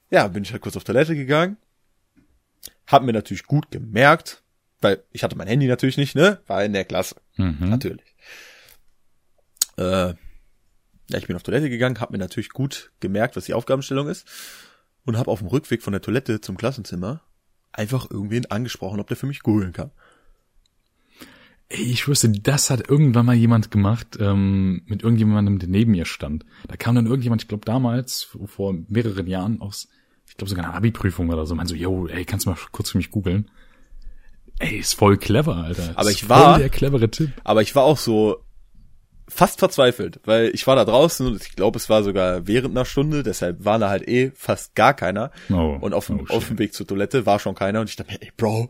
[0.09, 1.57] ja, bin ich halt kurz auf Toilette gegangen.
[2.87, 4.43] Hab mir natürlich gut gemerkt,
[4.81, 6.39] weil ich hatte mein Handy natürlich nicht, ne?
[6.47, 7.15] War in der Klasse.
[7.37, 7.69] Mhm.
[7.69, 8.15] Natürlich.
[9.77, 10.13] Äh,
[11.09, 14.27] ja, ich bin auf Toilette gegangen, habe mir natürlich gut gemerkt, was die Aufgabenstellung ist
[15.05, 17.21] und habe auf dem Rückweg von der Toilette zum Klassenzimmer
[17.71, 19.91] einfach irgendwen angesprochen, ob der für mich googeln kann.
[21.67, 26.05] Ey, ich wusste, das hat irgendwann mal jemand gemacht, ähm, mit irgendjemandem, der neben mir
[26.05, 26.45] stand.
[26.67, 29.89] Da kam dann irgendjemand, ich glaube damals, vor mehreren Jahren aus,
[30.35, 32.89] ich glaube sogar eine Abi-Prüfung oder so, meinte so, yo, ey, kannst du mal kurz
[32.91, 33.49] für mich googeln?
[34.59, 35.93] Ey, ist voll clever, Alter.
[35.95, 37.31] Aber ist ich war- Voll der clevere Tipp.
[37.45, 38.43] Aber ich war auch so
[39.29, 42.83] fast verzweifelt, weil ich war da draußen und ich glaube, es war sogar während einer
[42.85, 45.31] Stunde, deshalb war da halt eh fast gar keiner.
[45.49, 47.95] Oh, Und auf dem, oh, auf dem Weg zur Toilette war schon keiner und ich
[47.95, 48.67] dachte mir, ey Bro,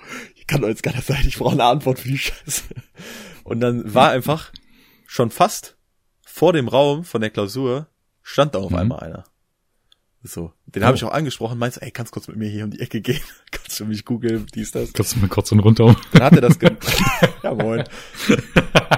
[0.47, 2.63] kann doch jetzt keiner sein, ich brauche eine Antwort für die Scheiße.
[3.43, 4.51] Und dann war einfach
[5.07, 5.77] schon fast
[6.25, 7.87] vor dem Raum von der Klausur,
[8.21, 8.77] stand da auf Mhm.
[8.77, 9.23] einmal einer.
[10.27, 10.87] So, den Oh.
[10.87, 13.21] habe ich auch angesprochen, meinst, ey, kannst kurz mit mir hier um die Ecke gehen?
[13.51, 14.91] kannst du mich googeln, dies, das?
[14.91, 15.95] Kannst du mal kurz und runter?
[16.13, 16.83] Dann hat er das gemacht.
[17.43, 17.83] ja, moin.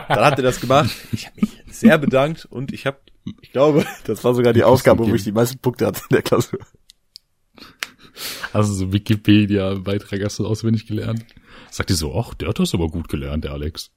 [0.07, 0.89] Dann hat er das gemacht.
[1.11, 2.99] Ich habe mich sehr bedankt und ich habe,
[3.41, 6.13] ich glaube, das war sogar die Gutes Aufgabe, wo ich die meisten Punkte hatte in
[6.13, 6.59] der Klausur.
[8.53, 11.25] Also so Wikipedia-Beitrag hast du auswendig gelernt.
[11.69, 13.91] Sagt die so, ach, der hat das aber gut gelernt, der Alex.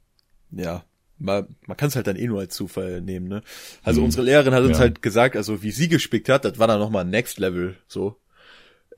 [0.50, 0.84] Ja,
[1.20, 3.42] man, man kann es halt dann eh nur als Zufall nehmen, ne?
[3.84, 4.06] Also Hm.
[4.06, 4.80] unsere Lehrerin hat uns Ja.
[4.80, 8.16] halt gesagt, also wie sie gespickt hat, das war dann nochmal Next Level, so.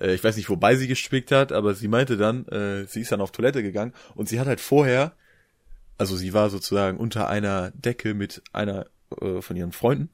[0.01, 3.13] Äh, ich weiß nicht, wobei sie gespickt hat, aber sie meinte dann, äh, sie ist
[3.13, 5.13] dann auf Toilette gegangen und sie hat halt vorher,
[5.99, 8.87] also sie war sozusagen unter einer Decke mit einer
[9.21, 10.11] äh, von ihren Freunden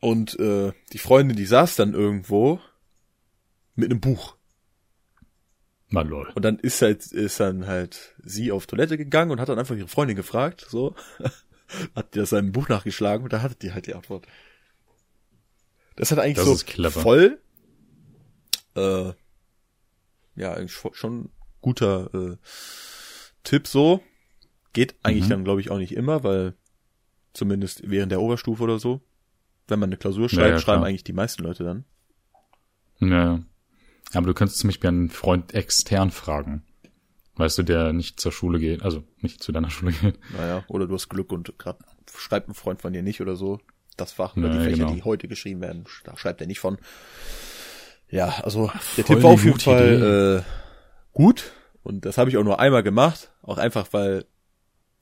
[0.00, 2.60] Und äh, die Freundin, die saß dann irgendwo
[3.76, 4.36] mit einem Buch.
[5.92, 6.30] Mal lol.
[6.34, 9.76] Und dann ist halt, ist dann halt sie auf Toilette gegangen und hat dann einfach
[9.76, 10.94] ihre Freundin gefragt, so.
[11.94, 14.26] hat die das seinem Buch nachgeschlagen und da hatte die halt die Antwort.
[15.96, 17.40] Das hat eigentlich Das so voll,
[18.74, 19.12] äh,
[20.34, 21.30] ja, eigentlich schon-
[21.60, 22.36] guter äh,
[23.44, 24.02] Tipp so.
[24.72, 25.30] Geht eigentlich Mhm.
[25.30, 26.54] dann, glaube ich, auch nicht immer, weil
[27.34, 29.00] zumindest während der Oberstufe oder so,
[29.68, 30.86] wenn man eine Klausur Ja, schreibt, ja, schreiben klar.
[30.88, 31.84] eigentlich die meisten Leute dann.
[32.98, 33.40] Ja.
[34.14, 36.62] Aber du könntest zum Beispiel einen Freund extern fragen.
[37.36, 40.18] Weißt du, der nicht zur Schule geht, also nicht zu deiner Schule geht.
[40.36, 41.78] Naja, oder du hast Glück und gerade
[42.14, 43.58] schreibt ein Freund von dir nicht oder so.
[43.96, 44.94] Das Fach oder die Ja, Fächer, genau.
[44.94, 46.78] die heute geschrieben werden, da schreibt er nicht von.
[48.08, 51.52] Ja, also der voll Tipp war die auf jeden Fall äh, gut
[51.82, 54.24] und das habe ich auch nur einmal gemacht, auch einfach weil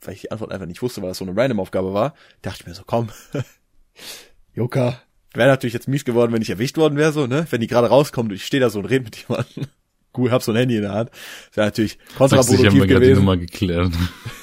[0.01, 2.15] weil ich die Antwort einfach nicht wusste, weil das so eine Random-Aufgabe war.
[2.43, 3.11] Dachte ich mir so, komm,
[4.55, 5.01] Joker,
[5.35, 7.47] wäre natürlich jetzt mies geworden, wenn ich erwischt worden wäre, so, ne?
[7.51, 9.67] Wenn die gerade rauskommt und ich stehe da so und rede mit jemandem.
[10.13, 11.11] Cool, hab so ein Handy in der Hand.
[11.55, 13.21] Wäre natürlich Sagst du, ich kontraproduktiv habe gerade die gewesen.
[13.21, 13.93] Nummer geklärt.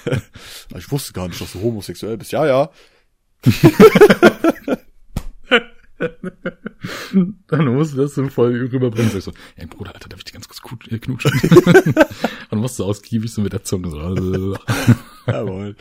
[0.09, 0.17] Ah,
[0.77, 2.31] Ich wusste gar nicht, dass du homosexuell bist.
[2.31, 2.69] Ja, ja.
[7.47, 9.11] Dann musst du das so voll rüberbringen.
[9.11, 11.31] Sagst so, ey Bruder, Alter, darf ich dich ganz kurz äh, knutschen?
[12.49, 14.57] Und musst du ausgiebig so mit der Zunge so.
[15.27, 15.75] Jawohl.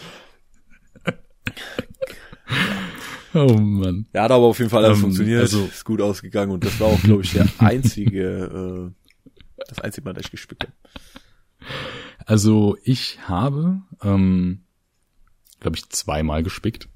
[3.48, 4.06] Oh Mann.
[4.14, 5.42] Ja, hat aber auf jeden Fall alles Ähm, funktioniert.
[5.42, 10.04] also- ist gut ausgegangen und das war auch, glaube ich, der einzige, äh, das einzige
[10.06, 10.72] Mal, dass ich gespickt habe.
[12.24, 14.62] Also ich habe, ähm,
[15.60, 16.88] glaube ich, zweimal gespickt.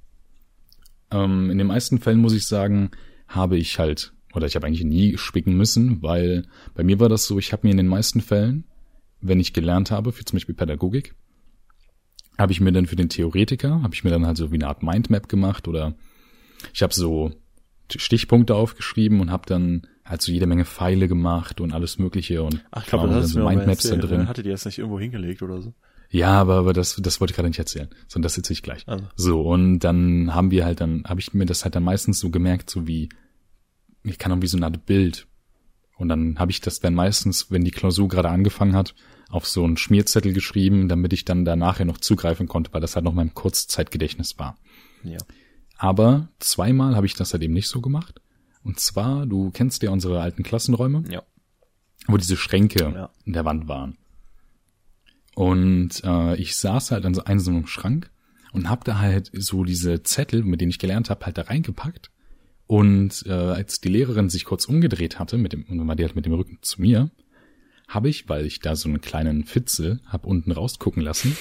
[1.11, 2.91] Ähm, in den meisten Fällen muss ich sagen,
[3.29, 7.25] habe ich halt, oder ich habe eigentlich nie spicken müssen, weil bei mir war das
[7.27, 8.65] so, ich habe mir in den meisten Fällen,
[9.21, 11.15] wenn ich gelernt habe, für zum Beispiel Pädagogik,
[12.39, 14.69] habe ich mir dann für den Theoretiker, habe ich mir dann halt so wie eine
[14.69, 15.95] Art Mindmap gemacht oder
[16.73, 17.33] ich habe so
[17.95, 22.65] Stichpunkte aufgeschrieben und habe dann halt so jede Menge Pfeile gemacht und alles Mögliche und
[22.71, 24.23] Ach, ich glaube, du so Mindmaps da drin.
[24.23, 24.29] ne?
[24.29, 25.75] Hattet ihr das nicht irgendwo hingelegt oder so?
[26.11, 28.89] Ja, aber, aber das, das wollte ich gerade nicht erzählen, sondern das erzähle ich gleich.
[28.89, 29.05] Also.
[29.15, 32.31] So, und dann haben wir halt dann, habe ich mir das halt dann meistens so
[32.31, 33.09] gemerkt, so wie,
[34.03, 35.29] ich kann auch wie so eine Art Bild.
[35.97, 38.95] Und dann habe ich das dann meistens, wenn die Klausur gerade angefangen hat,
[39.29, 42.97] auf so einen Schmierzettel geschrieben, damit ich dann da nachher noch zugreifen konnte, weil das
[42.97, 44.57] halt noch mein Kurzzeitgedächtnis war.
[45.05, 45.19] Ja.
[45.83, 48.21] Aber zweimal habe ich das halt eben nicht so gemacht.
[48.63, 51.23] Und zwar, du kennst ja unsere alten Klassenräume Ja.
[52.07, 53.11] wo diese Schränke Ja.
[53.25, 53.97] in der Wand waren.
[55.35, 58.11] Und äh, ich saß halt an so einem so einem Schrank
[58.53, 62.11] und hab da halt so diese Zettel, mit denen ich gelernt habe, halt da reingepackt.
[62.67, 66.15] Und äh, als die Lehrerin sich kurz umgedreht hatte, mit dem, und war die halt
[66.15, 67.11] mit dem Rücken zu mir,
[67.89, 71.37] habe ich, weil ich da so einen kleinen Fitzel hab unten rausgucken lassen,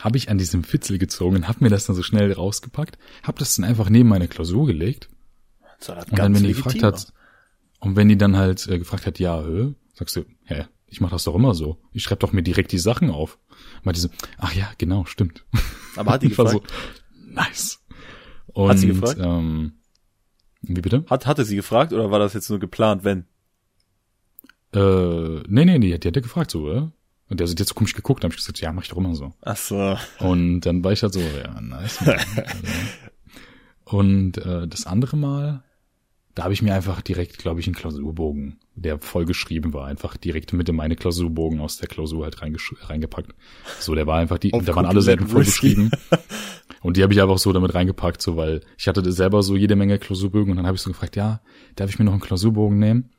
[0.00, 3.56] habe ich an diesem Fitzel gezogen, hab mir das dann so schnell rausgepackt, hab das
[3.56, 5.08] dann einfach neben meine Klausur gelegt
[5.78, 7.12] Das war das und dann, wenn die gefragt hat,
[7.80, 11.10] und wenn die dann halt äh, gefragt hat, ja, hä, sagst du, hä, ich mach
[11.10, 11.78] das doch immer so.
[11.92, 13.38] Ich schreibe doch mir direkt die Sachen auf.
[13.82, 15.44] Mal diese, ach ja, genau, stimmt.
[15.96, 16.50] Aber hat die gefragt?
[16.50, 16.62] so,
[17.26, 17.80] nice.
[18.46, 19.18] Und, Hat sie gefragt?
[19.20, 19.72] Ähm,
[20.62, 21.04] wie bitte?
[21.10, 23.26] Hat, hatte sie gefragt oder war das jetzt nur geplant, wenn?
[24.72, 26.92] Äh, nee, nee, nee, die hat ja gefragt so, oder?
[27.34, 28.96] Und der hat jetzt so komisch geguckt, da hab ich gesagt, ja, mach ich doch
[28.96, 29.32] immer so.
[29.42, 29.98] Ach so.
[30.20, 31.98] Und dann war ich halt so, ja, nice.
[33.84, 35.64] Und äh, das andere Mal,
[36.36, 40.16] da habe ich mir einfach direkt, glaube ich, einen Klausurbogen, der voll geschrieben war, einfach
[40.16, 43.34] direkt mit in meine Klausurbogen aus der Klausur halt reingepackt.
[43.80, 45.70] So, der war einfach die, Auf da waren alle Seiten voll Whisky.
[45.74, 45.90] beschrieben.
[46.82, 49.74] Und die habe ich einfach so damit reingepackt, so weil ich hatte selber so jede
[49.74, 51.40] Menge Klausurbögen und dann habe ich so gefragt, ja,
[51.74, 53.10] darf ich mir noch einen Klausurbogen nehmen?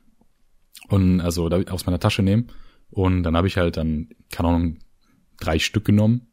[0.88, 2.48] Und also da, aus meiner Tasche nehmen.
[2.90, 4.78] Und dann habe ich halt dann, keine Ahnung,
[5.40, 6.28] drei Stück genommen.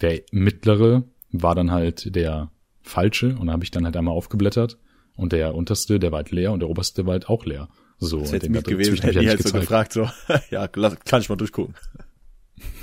[0.00, 2.50] Der mittlere war dann halt der
[2.82, 4.78] falsche und dann habe ich dann halt einmal aufgeblättert
[5.16, 7.68] und der unterste, der war halt leer und der oberste war halt auch leer.
[7.98, 9.62] So, Das und wäre jetzt den gewesen, ich hätte die halt halt so gezeigt.
[9.62, 10.10] gefragt, so,
[10.50, 11.74] ja, lass, kann ich mal durchgucken.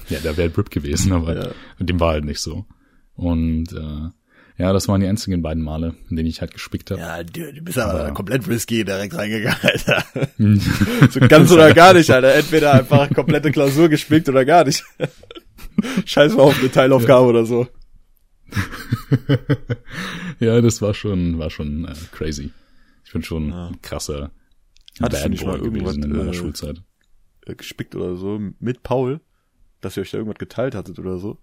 [0.09, 1.51] Ja, der wäre halt RIP gewesen, aber Ja.
[1.79, 2.65] dem war halt nicht so.
[3.15, 4.09] Und äh,
[4.57, 7.01] ja, das waren die einzigen beiden Male, in denen ich halt gespickt habe.
[7.01, 10.03] Ja, du, du bist aber Aber- komplett risky direkt reingegangen, Alter.
[11.09, 12.33] so ganz oder gar nicht, Alter.
[12.35, 14.83] Entweder einfach komplette Klausur gespickt oder gar nicht.
[16.05, 17.67] Scheiß mal auf eine Teilaufgabe oder so.
[20.39, 22.51] ja, das war schon, war schon äh, crazy.
[23.05, 23.67] Ich bin schon Ja.
[23.69, 24.31] ein krasser
[25.01, 26.81] Hattest du Bad nicht mal Boy irgendwas, gewesen in meiner äh, Schulzeit.
[27.47, 29.21] Äh, Gespickt oder so mit Paul,
[29.81, 31.39] dass ihr euch da irgendwas geteilt hattet oder so.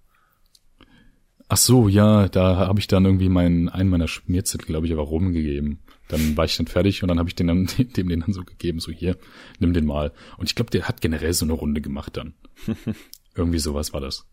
[1.53, 5.03] Ach so, ja, da habe ich dann irgendwie meinen einen meiner Schmierzettel, glaube ich, aber
[5.03, 5.81] rumgegeben.
[6.09, 8.45] Dann war ich dann fertig und dann habe ich den dann dem den dann so
[8.45, 9.17] gegeben, so hier,
[9.59, 10.13] nimm den mal.
[10.39, 12.35] Und ich glaube, der hat generell so eine Runde gemacht dann.
[13.35, 14.27] irgendwie sowas war das.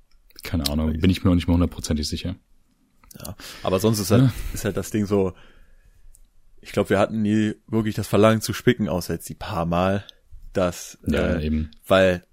[0.43, 2.35] Keine Ahnung, bin ich mir auch nicht mehr hundertprozentig sicher.
[3.19, 3.35] Ja.
[3.63, 4.33] Aber sonst ist halt, Ja.
[4.53, 5.33] ist halt das Ding so,
[6.61, 10.05] ich glaube, wir hatten nie wirklich das Verlangen zu spicken, außer jetzt die paar Mal,
[10.53, 11.71] dass, Ja, äh, eben.
[11.87, 12.23] weil,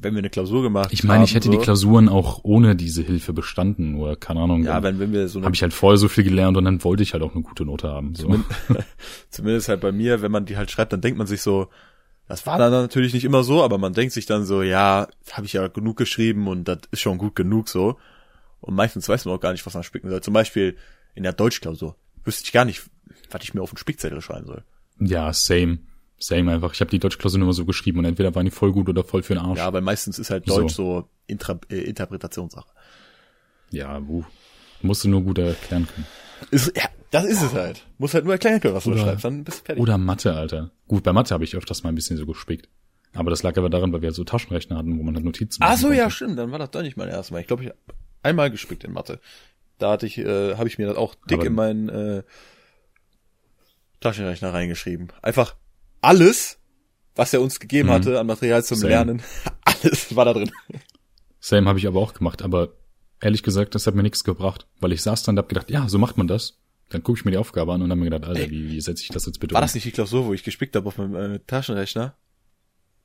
[0.00, 3.02] wenn wir eine Klausur gemacht Ich meine, ich hätte so, die Klausuren auch ohne diese
[3.02, 4.64] Hilfe bestanden, nur keine Ahnung.
[4.64, 7.02] Ja, wenn, wenn wir so habe ich halt vorher so viel gelernt und dann wollte
[7.02, 8.14] ich halt auch eine gute Note haben.
[8.14, 8.28] So.
[9.30, 11.68] Zumindest halt bei mir, wenn man die halt schreibt, dann denkt man sich so,
[12.28, 15.46] das war dann natürlich nicht immer so, aber man denkt sich dann so, ja, habe
[15.46, 17.96] ich ja genug geschrieben und das ist schon gut genug so.
[18.60, 20.20] Und meistens weiß man auch gar nicht, was man spicken soll.
[20.20, 20.76] Zum Beispiel
[21.14, 22.82] in der Deutschklausur wüsste ich gar nicht,
[23.30, 24.62] was ich mir auf den Spickzettel schreiben soll.
[25.00, 25.78] Ja, same.
[26.18, 26.74] Same einfach.
[26.74, 29.22] Ich habe die Deutschklausur immer so geschrieben und entweder waren die voll gut oder voll
[29.22, 29.58] für den Arsch.
[29.58, 30.60] Ja, weil meistens ist halt So.
[30.60, 32.68] Deutsch so, Intra äh, Interpretationssache.
[33.70, 34.24] Ja, wuh.
[34.82, 36.06] Musst du nur gut erklären können.
[36.50, 37.84] Ist, ja, das ist es halt.
[37.98, 39.82] Muss halt nur erklären können, was du Oder- schreibst, dann bist du fertig.
[39.82, 40.70] Oder Mathe, Alter.
[40.88, 42.68] Gut, bei Mathe habe ich öfters mal ein bisschen so gespickt.
[43.14, 45.62] Aber das lag aber daran, weil wir halt so Taschenrechner hatten, wo man halt Notizen
[45.62, 46.00] Ah machen so, konnte.
[46.02, 47.40] ja, stimmt, dann war das doch nicht mein erstes Mal.
[47.40, 47.76] Ich glaube, ich hab
[48.22, 49.20] einmal gespickt in Mathe.
[49.78, 52.22] Da hatte ich, äh, habe ich mir das auch dick Aber- in meinen äh,
[54.00, 55.08] Taschenrechner reingeschrieben.
[55.22, 55.54] Einfach
[56.00, 56.58] alles,
[57.14, 57.92] was er uns gegeben Mhm.
[57.92, 58.90] hatte an Material zum Same.
[58.92, 59.22] Lernen,
[59.64, 60.50] alles war da drin.
[61.40, 62.74] Same habe ich aber auch gemacht, aber
[63.20, 65.88] ehrlich gesagt, das hat mir nichts gebracht, weil ich saß dann und hab gedacht, ja,
[65.88, 66.58] so macht man das.
[66.90, 68.50] Dann gucke ich mir die Aufgabe an und hab mir gedacht, Alter, Ey.
[68.50, 69.64] wie, wie setze ich das jetzt bitte War um?
[69.64, 72.16] das nicht die Klausur, wo ich gespickt habe auf meinem äh, Taschenrechner?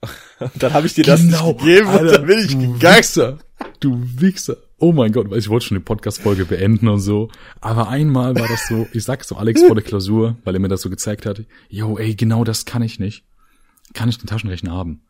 [0.40, 3.40] und dann habe ich dir das Genau, nicht gegeben und Alter, dann bin ich gegangen.
[3.80, 4.58] Du Wichser.
[4.78, 7.30] Oh mein Gott, ich wollte schon die Podcast-Folge beenden und so.
[7.62, 10.68] Aber einmal war das so, ich sag so Alex vor der Klausur, weil er mir
[10.68, 11.44] das so gezeigt hat.
[11.70, 13.24] Yo, ey, genau das kann ich nicht.
[13.94, 15.02] Kann ich den Taschenrechner haben?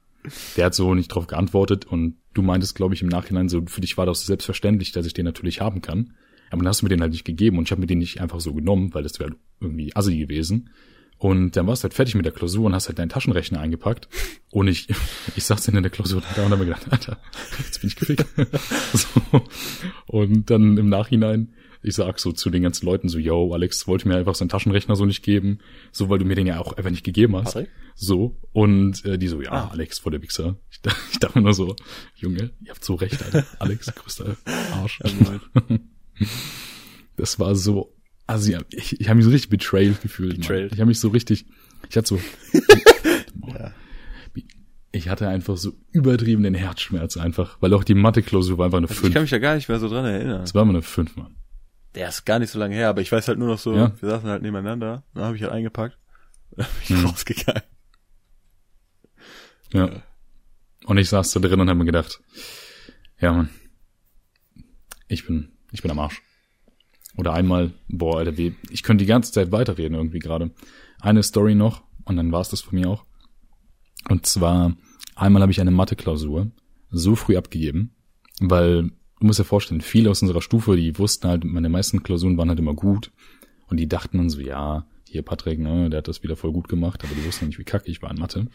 [0.57, 3.81] Der hat so nicht drauf geantwortet und du meintest, glaube ich, im Nachhinein so, für
[3.81, 6.13] dich war das selbstverständlich, dass ich den natürlich haben kann.
[6.49, 8.21] Aber dann hast du mir den halt nicht gegeben und ich habe mir den nicht
[8.21, 10.69] einfach so genommen, weil das wäre irgendwie assi gewesen.
[11.23, 14.09] Und dann warst du halt fertig mit der Klausur und hast halt deinen Taschenrechner eingepackt.
[14.51, 14.89] Und ich,
[15.37, 17.17] ich saß dann in der Klausur da und habe mir gedacht, Alter,
[17.59, 18.25] jetzt bin ich gefickt.
[18.93, 19.41] so.
[20.05, 24.05] Und dann im Nachhinein, ich sag so zu den ganzen Leuten so, yo, Alex wollte
[24.09, 25.59] mir einfach seinen Taschenrechner so nicht geben.
[25.93, 27.53] So, weil du mir den ja auch einfach nicht gegeben hast.
[27.53, 27.69] Patrick?
[27.95, 28.35] So.
[28.51, 29.67] Und äh, die so, ja, Ah.
[29.71, 30.57] Alex, vor der Wichser.
[30.71, 30.81] Ich,
[31.13, 31.77] ich dachte mir nur so,
[32.15, 33.45] Junge, ihr habt so recht, Alter.
[33.59, 34.35] Alex, größter
[34.73, 34.99] Arsch.
[37.15, 37.93] Das war so,
[38.27, 40.37] also ja, ich, ich habe mich so richtig betrayed gefühlt.
[40.37, 40.63] Betrayed.
[40.63, 40.73] Mann.
[40.73, 41.45] Ich habe mich so richtig,
[41.89, 42.19] ich hatte so,
[43.47, 43.73] Ja.
[44.91, 48.95] ich hatte einfach so übertriebenen Herzschmerz einfach, weil auch die Mathe-Klausur war einfach eine Also
[48.95, 49.13] ich 5.
[49.13, 50.41] kann mich da gar nicht mehr so dran erinnern.
[50.41, 51.35] Das war immer eine 5, Mann.
[51.95, 53.93] Der ist gar nicht so lange her, aber ich weiß halt nur noch so, Ja.
[54.01, 55.97] wir saßen halt nebeneinander, dann habe ich halt eingepackt,
[56.51, 57.05] dann bin ich Mhm.
[57.05, 57.61] rausgegangen.
[59.73, 60.03] Ja.
[60.85, 62.21] Und ich saß da drin und habe mir gedacht,
[63.19, 63.49] ja, Mann,
[65.07, 66.21] ich bin, ich bin am Arsch.
[67.17, 70.51] Oder einmal, boah, Alter, wie, ich könnte die ganze Zeit weiterreden irgendwie gerade.
[70.99, 73.05] Eine Story noch und dann war's das von mir auch.
[74.09, 74.75] Und zwar,
[75.15, 76.51] einmal habe ich eine Mathe-Klausur
[76.89, 77.91] so früh abgegeben,
[78.39, 82.37] weil, du musst dir vorstellen, viele aus unserer Stufe, die wussten halt, meine meisten Klausuren
[82.37, 83.11] waren halt immer gut.
[83.67, 86.67] Und die dachten dann so, ja, hier Patrick, ne, der hat das wieder voll gut
[86.67, 88.47] gemacht, aber die wussten nicht, wie kacke ich war in Mathe.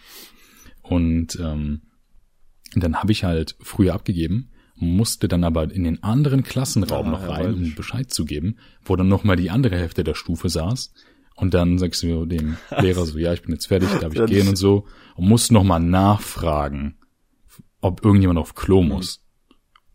[0.82, 1.82] Und ähm,
[2.74, 4.50] dann habe ich halt früher abgegeben,
[4.80, 7.74] musste dann aber in den anderen Klassenraum Ah, noch rein, um.
[7.74, 10.92] Bescheid zu geben, wo dann noch mal die andere Hälfte der Stufe saß.
[11.36, 14.48] Und dann sagst du dem Lehrer so, ja, ich bin jetzt fertig, darf ich gehen
[14.48, 14.86] und so.
[15.16, 16.96] Und musst noch mal nachfragen,
[17.80, 18.88] ob irgendjemand auf Klo Mhm.
[18.88, 19.24] muss.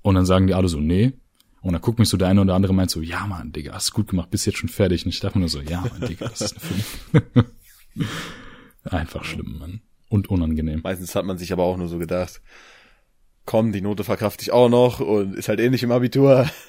[0.01, 1.13] Und dann sagen die alle so, nee.
[1.61, 3.93] Und dann guckt mich so der eine oder andere meint so, ja, Mann, Digga, hast
[3.93, 5.05] gut gemacht, bist jetzt schon fertig.
[5.05, 6.57] Und ich dachte mir nur so, ja, Mann, Digga, das ist
[7.13, 7.45] eine 5.
[8.83, 9.81] Einfach schlimm, Mann.
[10.09, 10.81] Und unangenehm.
[10.83, 12.41] Meistens hat man sich aber auch nur so gedacht,
[13.45, 16.49] komm, die Note verkraft ich auch noch und ist halt ähnlich im Abitur.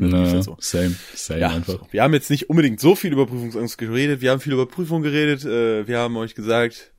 [0.00, 0.56] Ne, halt so.
[0.60, 1.80] same, same Ja, einfach.
[1.90, 5.02] wir haben jetzt nicht unbedingt so viel über Prüfungsangst geredet, wir haben viel über Prüfung
[5.02, 6.92] geredet, äh, wir haben euch gesagt,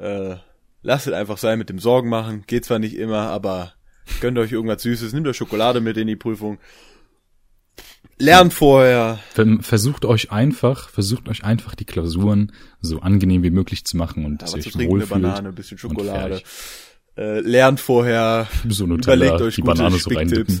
[0.00, 0.34] äh,
[0.82, 3.74] lasst es einfach sein mit dem Sorgen machen, geht zwar nicht immer, aber
[4.20, 6.58] gönnt euch irgendwas Süßes, nehmt euch Schokolade mit in die Prüfung,
[8.18, 12.50] lernt vorher, Ver- Versucht euch einfach, versucht euch einfach die Klausuren
[12.80, 15.22] so angenehm wie möglich zu machen und dass aber ihr euch trinken eine wohlfühlt.
[15.22, 16.42] Banane, ein bisschen Schokolade.
[17.16, 20.60] Äh, lernt vorher, So Nutella, überlegt euch die gute Banane so Spicktipps.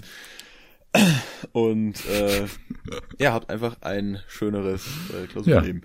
[1.52, 2.46] Und äh,
[3.18, 5.82] ja, habt einfach ein schöneres äh, Klausurleben.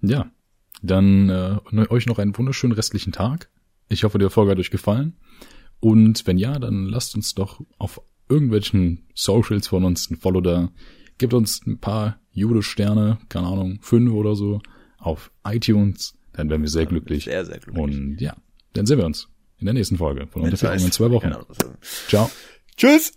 [0.00, 0.30] Ja,
[0.82, 3.48] dann äh, ne- euch noch einen wunderschönen restlichen Tag.
[3.88, 5.16] Ich hoffe, die Folge hat euch gefallen.
[5.80, 10.70] Und wenn ja, dann lasst uns doch auf irgendwelchen Socials von uns ein Follow da.
[11.18, 14.60] Gebt uns ein paar Jude-Sterne, keine Ahnung, fünf oder so,
[14.98, 16.14] auf iTunes.
[16.32, 17.24] Dann wären wir sehr glücklich.
[17.24, 17.82] Sehr, sehr glücklich.
[17.82, 18.34] Und ja,
[18.72, 19.28] dann sehen wir uns
[19.58, 21.28] in der nächsten Folge von Unterführung in zwei Wochen.
[21.28, 22.08] ist.
[22.08, 22.30] Ciao.
[22.76, 23.12] Tschüss!